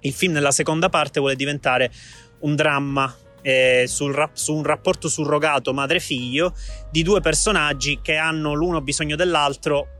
il 0.00 0.12
film 0.14 0.32
nella 0.32 0.52
seconda 0.52 0.88
parte 0.88 1.20
vuole 1.20 1.36
diventare 1.36 1.90
un 2.40 2.56
dramma 2.56 3.14
eh, 3.46 3.84
sul 3.86 4.12
rap- 4.12 4.34
su 4.34 4.52
un 4.56 4.64
rapporto 4.64 5.08
surrogato 5.08 5.72
madre-figlio 5.72 6.52
di 6.90 7.04
due 7.04 7.20
personaggi 7.20 8.00
che 8.02 8.16
hanno 8.16 8.54
l'uno 8.54 8.80
bisogno 8.80 9.14
dell'altro. 9.14 9.90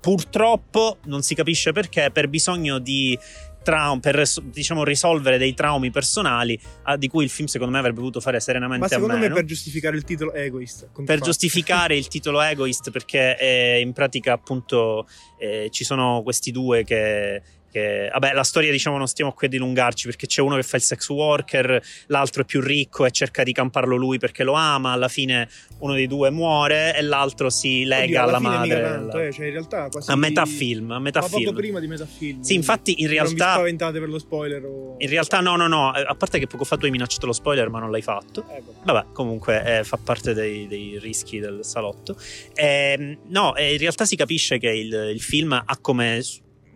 Purtroppo 0.00 0.98
non 1.04 1.22
si 1.22 1.36
capisce 1.36 1.70
perché, 1.70 2.10
per 2.10 2.28
bisogno 2.28 2.78
di 2.78 3.16
traum- 3.62 4.00
per 4.00 4.24
diciamo, 4.44 4.82
risolvere 4.82 5.38
dei 5.38 5.54
traumi 5.54 5.90
personali 5.90 6.58
ah, 6.84 6.96
di 6.96 7.06
cui 7.08 7.22
il 7.22 7.30
film 7.30 7.46
secondo 7.46 7.72
me 7.72 7.78
avrebbe 7.78 7.98
potuto 7.98 8.20
fare 8.20 8.40
serenamente 8.40 8.86
Ma 8.86 8.90
secondo 8.90 9.14
a 9.14 9.18
me 9.18 9.30
per 9.30 9.44
giustificare 9.44 9.96
il 9.96 10.04
titolo 10.04 10.32
Egoist. 10.32 10.88
Per 11.04 11.20
giustificare 11.20 11.96
il 11.96 12.08
titolo 12.08 12.40
Egoist 12.40 12.90
perché 12.90 13.38
eh, 13.38 13.80
in 13.80 13.92
pratica 13.92 14.32
appunto 14.32 15.06
eh, 15.38 15.68
ci 15.70 15.84
sono 15.84 16.22
questi 16.22 16.50
due 16.50 16.82
che 16.82 17.42
che, 17.70 18.08
vabbè, 18.10 18.32
la 18.32 18.42
storia, 18.42 18.70
diciamo, 18.70 18.96
non 18.96 19.06
stiamo 19.06 19.32
qui 19.32 19.46
a 19.46 19.50
dilungarci 19.50 20.06
perché 20.06 20.26
c'è 20.26 20.40
uno 20.40 20.56
che 20.56 20.62
fa 20.62 20.76
il 20.76 20.82
sex 20.82 21.08
worker, 21.08 21.82
l'altro 22.06 22.42
è 22.42 22.44
più 22.44 22.60
ricco 22.60 23.04
e 23.04 23.10
cerca 23.10 23.42
di 23.42 23.52
camparlo 23.52 23.96
lui 23.96 24.18
perché 24.18 24.44
lo 24.44 24.54
ama. 24.54 24.92
Alla 24.92 25.08
fine, 25.08 25.48
uno 25.80 25.94
dei 25.94 26.06
due 26.06 26.30
muore 26.30 26.96
e 26.96 27.02
l'altro 27.02 27.50
si 27.50 27.84
lega 27.84 28.04
Oddio, 28.04 28.22
alla 28.22 28.38
fine 28.38 28.48
madre. 28.50 28.82
Tanto, 28.82 29.18
eh, 29.18 29.32
cioè 29.32 29.46
in 29.46 29.52
realtà 29.52 29.88
quasi 29.88 30.10
a 30.10 30.16
metà 30.16 30.44
film, 30.46 30.90
a 30.92 30.98
metà 30.98 31.20
ma 31.20 31.28
film. 31.28 31.54
prima 31.54 31.80
di 31.80 31.86
metà 31.86 32.06
film. 32.06 32.40
Sì, 32.40 32.54
infatti, 32.54 33.02
in 33.02 33.08
realtà. 33.08 33.28
Non 33.28 33.36
vi 33.36 33.58
spaventate 33.58 33.98
per 33.98 34.08
lo 34.08 34.18
spoiler? 34.18 34.64
O... 34.64 34.94
In 34.98 35.08
realtà, 35.08 35.40
no, 35.40 35.56
no, 35.56 35.66
no. 35.66 35.90
A 35.90 36.14
parte 36.14 36.38
che 36.38 36.46
poco 36.46 36.64
fa 36.64 36.76
tu 36.76 36.86
hai 36.86 36.90
minacciato 36.90 37.26
lo 37.26 37.32
spoiler, 37.32 37.68
ma 37.68 37.80
non 37.80 37.90
l'hai 37.90 38.02
fatto. 38.02 38.44
Eh, 38.50 38.62
vabbè, 38.82 39.12
comunque 39.12 39.78
eh, 39.78 39.84
fa 39.84 39.98
parte 40.02 40.32
dei, 40.32 40.66
dei, 40.66 40.98
rischi 40.98 41.38
del 41.38 41.60
salotto. 41.64 42.16
Eh, 42.54 43.18
no, 43.28 43.54
in 43.58 43.78
realtà 43.78 44.04
si 44.04 44.16
capisce 44.16 44.58
che 44.58 44.70
il, 44.70 45.10
il 45.12 45.20
film 45.20 45.52
ha 45.52 45.78
come 45.80 46.22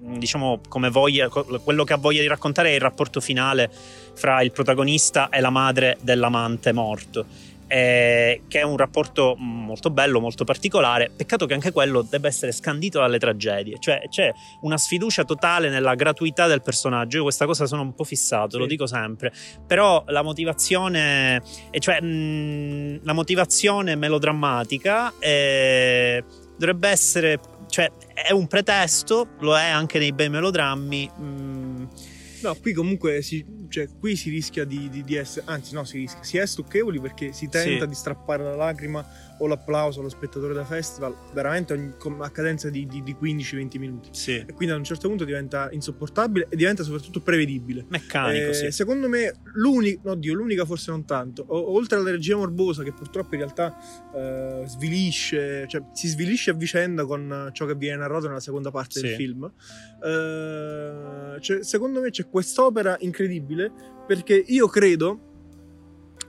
diciamo 0.03 0.61
come 0.69 0.91
voglia, 0.91 1.29
quello 1.29 1.85
che 1.85 1.93
ha 1.93 1.97
voglia 1.97 2.21
di 2.21 2.27
raccontare 2.27 2.71
è 2.71 2.75
il 2.75 2.81
rapporto 2.81 3.21
finale 3.21 3.71
fra 4.15 4.43
il 4.43 4.51
protagonista 4.51 5.29
e 5.29 5.41
la 5.41 5.51
madre 5.51 5.97
dell'amante 6.01 6.73
morto. 6.73 7.51
Eh, 7.69 8.43
che 8.49 8.61
è 8.61 8.63
un 8.65 8.77
rapporto 8.77 9.35
molto 9.39 9.89
bello, 9.89 10.21
molto 10.21 10.45
particolare. 10.45 11.11
Peccato 11.17 11.47
che 11.47 11.55
anche 11.55 11.73
quello 11.73 12.03
debba 12.03 12.29
essere 12.29 12.53
scandito 12.53 12.99
dalle 12.99 13.19
tragedie, 13.19 13.79
cioè 13.79 14.03
c'è 14.11 14.31
una 14.61 14.77
sfiducia 14.77 15.25
totale 15.25 15.71
nella 15.71 15.95
gratuità 15.95 16.47
del 16.47 16.61
personaggio. 16.61 17.17
Io 17.17 17.23
questa 17.23 17.47
cosa 17.47 17.65
sono 17.65 17.81
un 17.81 17.95
po' 17.95 18.05
fissato, 18.05 18.51
sì. 18.51 18.59
lo 18.59 18.67
dico 18.67 18.87
sempre. 18.87 19.33
Però 19.67 20.05
la 20.09 20.21
motivazione, 20.21 21.41
cioè 21.79 22.03
mh, 22.03 23.01
la 23.05 23.15
motivazione 23.15 23.95
melodrammatica 23.95 25.15
eh, 25.19 26.23
dovrebbe 26.59 26.91
essere 26.91 27.41
cioè 27.73 27.91
è 28.13 28.33
un 28.33 28.47
pretesto, 28.49 29.29
lo 29.41 29.57
è 29.57 29.65
anche 29.65 29.99
nei 29.99 30.13
bei 30.13 30.29
melodrammi. 30.29 31.11
Mm. 31.19 31.85
No, 32.43 32.55
qui 32.57 32.73
comunque 32.73 33.23
si, 33.23 33.45
cioè, 33.69 33.89
qui 33.99 34.17
si 34.17 34.31
rischia 34.31 34.65
di, 34.65 34.89
di, 34.89 35.03
di, 35.03 35.15
essere, 35.15 35.47
anzi 35.49 35.75
no, 35.75 35.85
si 35.85 35.99
rischia, 35.99 36.23
si 36.23 36.39
è 36.39 36.47
stucchevoli 36.47 37.01
perché 37.01 37.33
si 37.33 37.49
tenta 37.49 37.85
sì. 37.85 37.89
di 37.89 37.95
strappare 37.95 38.43
la 38.43 38.57
lacrima 38.57 39.05
o 39.39 39.47
l'applauso 39.47 40.01
allo 40.01 40.09
spettatore 40.09 40.55
da 40.55 40.65
festival 40.65 41.15
veramente 41.33 41.73
ogni, 41.73 41.93
a 42.21 42.31
cadenza 42.31 42.71
di, 42.71 42.87
di, 42.87 43.03
di 43.03 43.17
15-20 43.21 43.79
minuti. 43.79 44.09
Sì. 44.13 44.45
E 44.47 44.53
quindi 44.53 44.75
a 44.75 44.77
un 44.77 44.85
certo 44.85 45.09
punto 45.09 45.25
diventa 45.25 45.69
insopportabile 45.73 46.47
e 46.49 46.57
diventa 46.57 46.83
soprattutto 46.85 47.21
prevedibile. 47.21 47.85
Meccanico, 47.89 48.51
eh, 48.51 48.55
sì. 48.55 48.71
Secondo 48.71 49.09
me 49.09 49.35
l'unica, 49.55 50.01
no 50.05 50.15
Dio, 50.15 50.35
l'unica 50.35 50.65
forse 50.65 50.91
non 50.91 51.05
tanto, 51.05 51.45
o, 51.47 51.73
oltre 51.73 51.99
alla 51.99 52.11
regia 52.11 52.37
morbosa 52.37 52.83
che 52.83 52.93
purtroppo 52.93 53.35
in 53.35 53.41
realtà 53.41 53.77
eh, 54.15 54.63
svilisce, 54.67 55.67
cioè 55.69 55.83
si 55.93 56.09
svilisce 56.09 56.51
a 56.51 56.55
vicenda 56.55 57.05
con 57.05 57.51
ciò 57.53 57.67
che 57.67 57.75
viene 57.75 57.99
narrato 57.99 58.29
nella 58.29 58.41
seconda 58.41 58.71
parte 58.71 59.01
sì. 59.01 59.07
del 59.07 59.15
film, 59.17 59.53
eh, 60.05 61.41
cioè, 61.41 61.63
secondo 61.65 62.01
me 62.01 62.11
c'è 62.11 62.29
quest'opera 62.33 62.97
incredibile 63.01 63.71
perché 64.07 64.35
io 64.35 64.67
credo, 64.67 65.21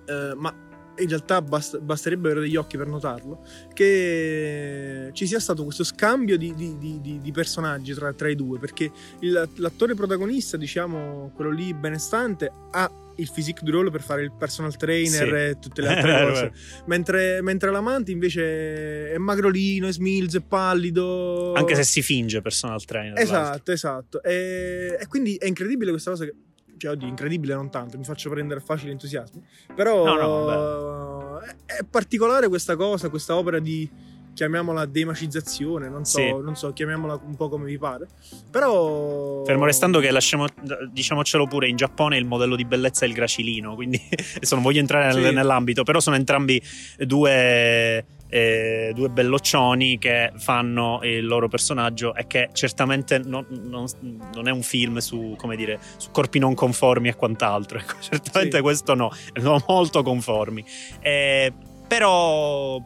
eh, 0.05 0.33
ma 0.35 0.53
in 0.97 1.07
realtà 1.07 1.41
bast- 1.41 1.79
basterebbe 1.79 2.29
avere 2.29 2.45
degli 2.45 2.55
occhi 2.55 2.77
per 2.77 2.87
notarlo, 2.87 3.43
che 3.73 5.09
ci 5.13 5.25
sia 5.25 5.39
stato 5.39 5.63
questo 5.63 5.83
scambio 5.83 6.37
di, 6.37 6.53
di, 6.53 6.77
di, 6.77 7.19
di 7.19 7.31
personaggi 7.31 7.93
tra, 7.93 8.13
tra, 8.13 8.29
i 8.29 8.35
due, 8.35 8.59
perché 8.59 8.91
il, 9.21 9.49
l'attore 9.55 9.95
protagonista, 9.95 10.57
diciamo, 10.57 11.31
quello 11.33 11.49
lì 11.49 11.73
benestante, 11.73 12.51
ha 12.71 12.91
il 13.15 13.29
physique 13.33 13.63
du 13.63 13.71
role 13.71 13.91
per 13.91 14.01
fare 14.01 14.23
il 14.23 14.31
personal 14.31 14.75
trainer 14.75 15.27
sì. 15.27 15.33
e 15.33 15.57
tutte 15.59 15.81
le 15.81 15.87
altre 15.95 16.23
cose. 16.23 16.51
Mentre, 16.85 17.41
mentre, 17.41 17.71
l'amante 17.71 18.11
invece 18.11 19.11
è 19.11 19.17
magrolino, 19.17 19.87
è 19.87 19.91
smilzo, 19.91 20.37
è 20.37 20.41
pallido. 20.41 21.53
Anche 21.53 21.75
se 21.75 21.83
si 21.83 22.01
finge 22.01 22.41
personal 22.41 22.83
trainer. 22.85 23.19
Esatto, 23.19 23.49
l'altro. 23.49 23.73
esatto. 23.73 24.23
E, 24.23 24.97
e, 24.99 25.07
quindi 25.07 25.35
è 25.35 25.45
incredibile 25.45 25.91
questa 25.91 26.11
cosa 26.11 26.25
che 26.25 26.33
cioè, 26.77 26.91
oddio, 26.91 27.07
incredibile 27.07 27.53
non 27.53 27.69
tanto, 27.69 27.97
mi 27.97 28.03
faccio 28.03 28.29
prendere 28.29 28.59
facile 28.59 28.91
entusiasmo. 28.91 29.45
Però 29.73 30.03
no, 30.03 30.15
no, 30.15 31.39
è, 31.39 31.55
è, 31.65 31.85
particolare 31.89 32.49
questa 32.49 32.75
cosa, 32.75 33.09
questa 33.09 33.37
opera 33.37 33.59
di 33.59 33.89
chiamiamola 34.33 34.85
demacizzazione, 34.85 35.89
non 35.89 36.05
so, 36.05 36.17
sì. 36.19 36.29
non 36.29 36.55
so, 36.55 36.73
chiamiamola 36.73 37.19
un 37.25 37.35
po' 37.35 37.49
come 37.49 37.65
vi 37.65 37.77
pare. 37.77 38.07
Però 38.49 39.43
fermo 39.45 39.65
restando 39.65 39.99
che 39.99 40.11
lasciamo 40.11 40.45
diciamocelo 40.91 41.47
pure 41.47 41.67
in 41.67 41.75
Giappone 41.75 42.17
il 42.17 42.25
modello 42.25 42.55
di 42.55 42.65
bellezza 42.65 43.05
è 43.05 43.07
il 43.07 43.13
gracilino, 43.13 43.75
quindi 43.75 44.01
adesso 44.35 44.55
non 44.55 44.63
voglio 44.63 44.79
entrare 44.79 45.11
sì. 45.11 45.33
nell'ambito, 45.33 45.83
però 45.83 45.99
sono 45.99 46.15
entrambi 46.15 46.61
due 46.97 48.05
eh, 48.33 48.91
due 48.95 49.09
belloccioni 49.09 49.99
che 49.99 50.31
fanno 50.37 51.01
il 51.03 51.23
loro 51.23 51.47
personaggio 51.47 52.15
e 52.15 52.25
che 52.25 52.49
certamente 52.53 53.19
non, 53.19 53.45
non, 53.47 53.85
non, 54.33 54.47
è 54.47 54.51
un 54.51 54.63
film 54.63 54.97
su, 54.97 55.35
come 55.37 55.55
dire, 55.55 55.79
su 55.97 56.09
corpi 56.09 56.39
non 56.39 56.55
conformi 56.55 57.09
e 57.09 57.15
quant'altro. 57.15 57.77
Ecco, 57.77 57.93
certamente 58.01 58.55
sì. 58.55 58.63
questo 58.63 58.95
no, 58.95 59.11
sono 59.39 59.63
molto 59.67 60.01
conformi. 60.01 60.65
Eh, 60.99 61.53
però 61.87 62.81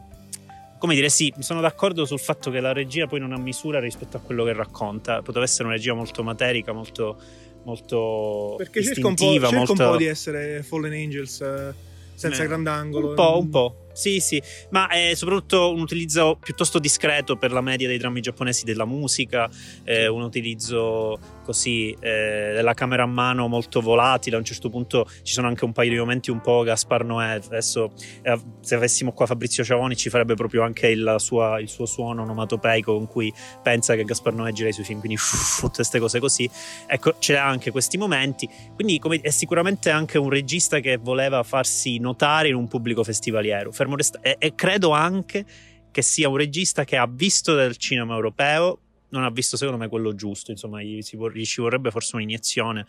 come 0.78 0.94
dire, 0.94 1.08
sì, 1.08 1.32
sono 1.40 1.60
d'accordo 1.60 2.04
sul 2.04 2.18
fatto 2.18 2.50
che 2.50 2.60
la 2.60 2.72
regia 2.72 3.06
poi 3.06 3.20
non 3.20 3.32
ha 3.32 3.38
misura 3.38 3.80
rispetto 3.80 4.16
a 4.16 4.20
quello 4.20 4.44
che 4.44 4.52
racconta. 4.52 5.22
Poteva 5.22 5.44
essere 5.44 5.64
una 5.64 5.74
regia 5.74 5.94
molto 5.94 6.22
materica, 6.22 6.72
molto. 6.72 7.20
molto 7.64 8.54
Perché 8.56 8.82
cerca 8.82 9.06
un, 9.06 9.14
po', 9.14 9.32
cerca 9.32 9.56
molto... 9.56 9.72
un 9.72 9.78
po' 9.78 9.96
di 9.96 10.06
essere 10.06 10.62
Fallen 10.62 10.92
Angels 10.92 11.40
eh, 11.40 11.74
senza 12.14 12.42
eh, 12.42 12.46
grandangolo. 12.46 13.08
Un 13.10 13.14
po', 13.14 13.38
un 13.38 13.48
po'. 13.50 13.76
Sì, 13.98 14.20
sì, 14.20 14.40
ma 14.70 14.86
è 14.86 15.14
soprattutto 15.16 15.72
un 15.72 15.80
utilizzo 15.80 16.38
piuttosto 16.40 16.78
discreto 16.78 17.34
per 17.36 17.50
la 17.50 17.60
media 17.60 17.88
dei 17.88 17.98
drammi 17.98 18.20
giapponesi 18.20 18.64
della 18.64 18.84
musica, 18.84 19.50
eh, 19.82 20.06
un 20.06 20.22
utilizzo 20.22 21.18
così 21.42 21.96
eh, 21.98 22.52
della 22.54 22.74
camera 22.74 23.02
a 23.02 23.06
mano 23.06 23.48
molto 23.48 23.80
volatile. 23.80 24.36
A 24.36 24.38
un 24.38 24.44
certo 24.44 24.70
punto 24.70 25.08
ci 25.24 25.32
sono 25.32 25.48
anche 25.48 25.64
un 25.64 25.72
paio 25.72 25.90
di 25.90 25.98
momenti 25.98 26.30
un 26.30 26.40
po' 26.40 26.62
Gaspar 26.62 27.04
Noè. 27.04 27.40
Adesso, 27.44 27.90
eh, 28.22 28.40
se 28.60 28.76
avessimo 28.76 29.12
qua 29.12 29.26
Fabrizio 29.26 29.64
Ciavoni, 29.64 29.96
ci 29.96 30.10
farebbe 30.10 30.34
proprio 30.34 30.62
anche 30.62 30.86
il, 30.86 31.16
sua, 31.18 31.58
il 31.58 31.68
suo 31.68 31.86
suono 31.86 32.22
onomatopeico 32.22 32.94
con 32.94 33.08
cui 33.08 33.34
pensa 33.64 33.96
che 33.96 34.04
Gaspar 34.04 34.32
Noè 34.32 34.52
gira 34.52 34.68
i 34.68 34.72
suoi 34.72 34.84
film, 34.84 35.00
quindi 35.00 35.16
uff, 35.16 35.58
tutte 35.58 35.76
queste 35.76 35.98
cose 35.98 36.20
così. 36.20 36.48
Ecco, 36.86 37.16
c'è 37.18 37.34
anche 37.34 37.72
questi 37.72 37.96
momenti. 37.96 38.48
Quindi 38.76 39.00
come, 39.00 39.18
è 39.20 39.30
sicuramente 39.30 39.90
anche 39.90 40.18
un 40.18 40.30
regista 40.30 40.78
che 40.78 40.98
voleva 40.98 41.42
farsi 41.42 41.98
notare 41.98 42.46
in 42.46 42.54
un 42.54 42.68
pubblico 42.68 43.02
festivaliero. 43.02 43.72
Resta- 43.96 44.20
e, 44.20 44.36
e 44.38 44.54
credo 44.54 44.90
anche 44.90 45.44
che 45.90 46.02
sia 46.02 46.28
un 46.28 46.36
regista 46.36 46.84
che 46.84 46.96
ha 46.96 47.06
visto 47.06 47.54
del 47.54 47.76
cinema 47.76 48.14
europeo, 48.14 48.80
non 49.10 49.24
ha 49.24 49.30
visto 49.30 49.56
secondo 49.56 49.80
me 49.80 49.88
quello 49.88 50.14
giusto, 50.14 50.50
insomma 50.50 50.82
gli, 50.82 50.98
gli 50.98 51.44
ci 51.44 51.60
vorrebbe 51.60 51.90
forse 51.90 52.16
un'iniezione 52.16 52.86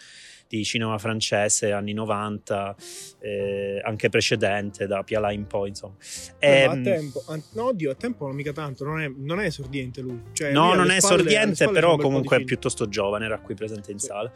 di 0.49 0.63
cinema 0.63 0.97
francese 0.97 1.71
anni 1.71 1.93
90, 1.93 2.75
eh, 3.19 3.81
anche 3.83 4.09
precedente 4.09 4.87
da 4.87 5.03
Piala 5.03 5.31
in 5.31 5.45
poi, 5.45 5.69
insomma. 5.69 5.95
Eh, 6.39 6.63
a 6.63 6.75
tempo, 6.81 7.23
no, 7.53 7.65
oddio, 7.65 7.91
a 7.91 7.95
tempo 7.95 8.25
non 8.25 8.35
mica 8.35 8.51
tanto, 8.51 8.83
non 8.83 8.99
è, 8.99 9.11
non 9.15 9.39
è 9.39 9.45
esordiente 9.45 10.01
lui. 10.01 10.19
Cioè, 10.33 10.51
no, 10.51 10.73
non 10.73 10.89
è 10.89 10.99
spalle, 10.99 11.21
esordiente, 11.21 11.69
però 11.69 11.97
comunque 11.97 12.37
è 12.37 12.43
piuttosto 12.43 12.89
giovane, 12.89 13.25
era 13.25 13.39
qui 13.39 13.53
presente 13.53 13.91
in 13.91 13.99
sì. 13.99 14.07
sala. 14.07 14.31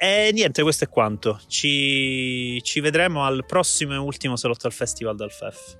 E 0.00 0.30
niente, 0.32 0.62
questo 0.62 0.84
è 0.84 0.88
quanto. 0.88 1.40
Ci, 1.48 2.62
ci 2.62 2.78
vedremo 2.78 3.24
al 3.24 3.44
prossimo 3.44 3.94
e 3.94 3.96
ultimo 3.96 4.36
salotto 4.36 4.68
al 4.68 4.72
festival 4.72 5.16
dal 5.16 5.32
FEF. 5.32 5.76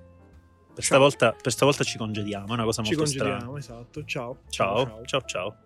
Per 0.75 0.85
stavolta, 0.85 1.37
per 1.41 1.53
stavolta 1.53 1.85
ci 1.85 1.99
congediamo, 1.99 2.49
è 2.49 2.53
una 2.53 2.65
cosa 2.65 2.83
Ci 2.83 2.95
molto 2.95 3.07
strana. 3.07 3.45
congediamo, 3.45 3.59
esatto. 3.59 4.05
Ciao, 4.05 4.39
ciao, 4.49 5.05
ciao. 5.07 5.25
ciao. 5.25 5.57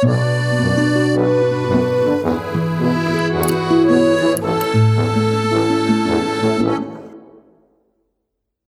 ciao. 0.00 0.31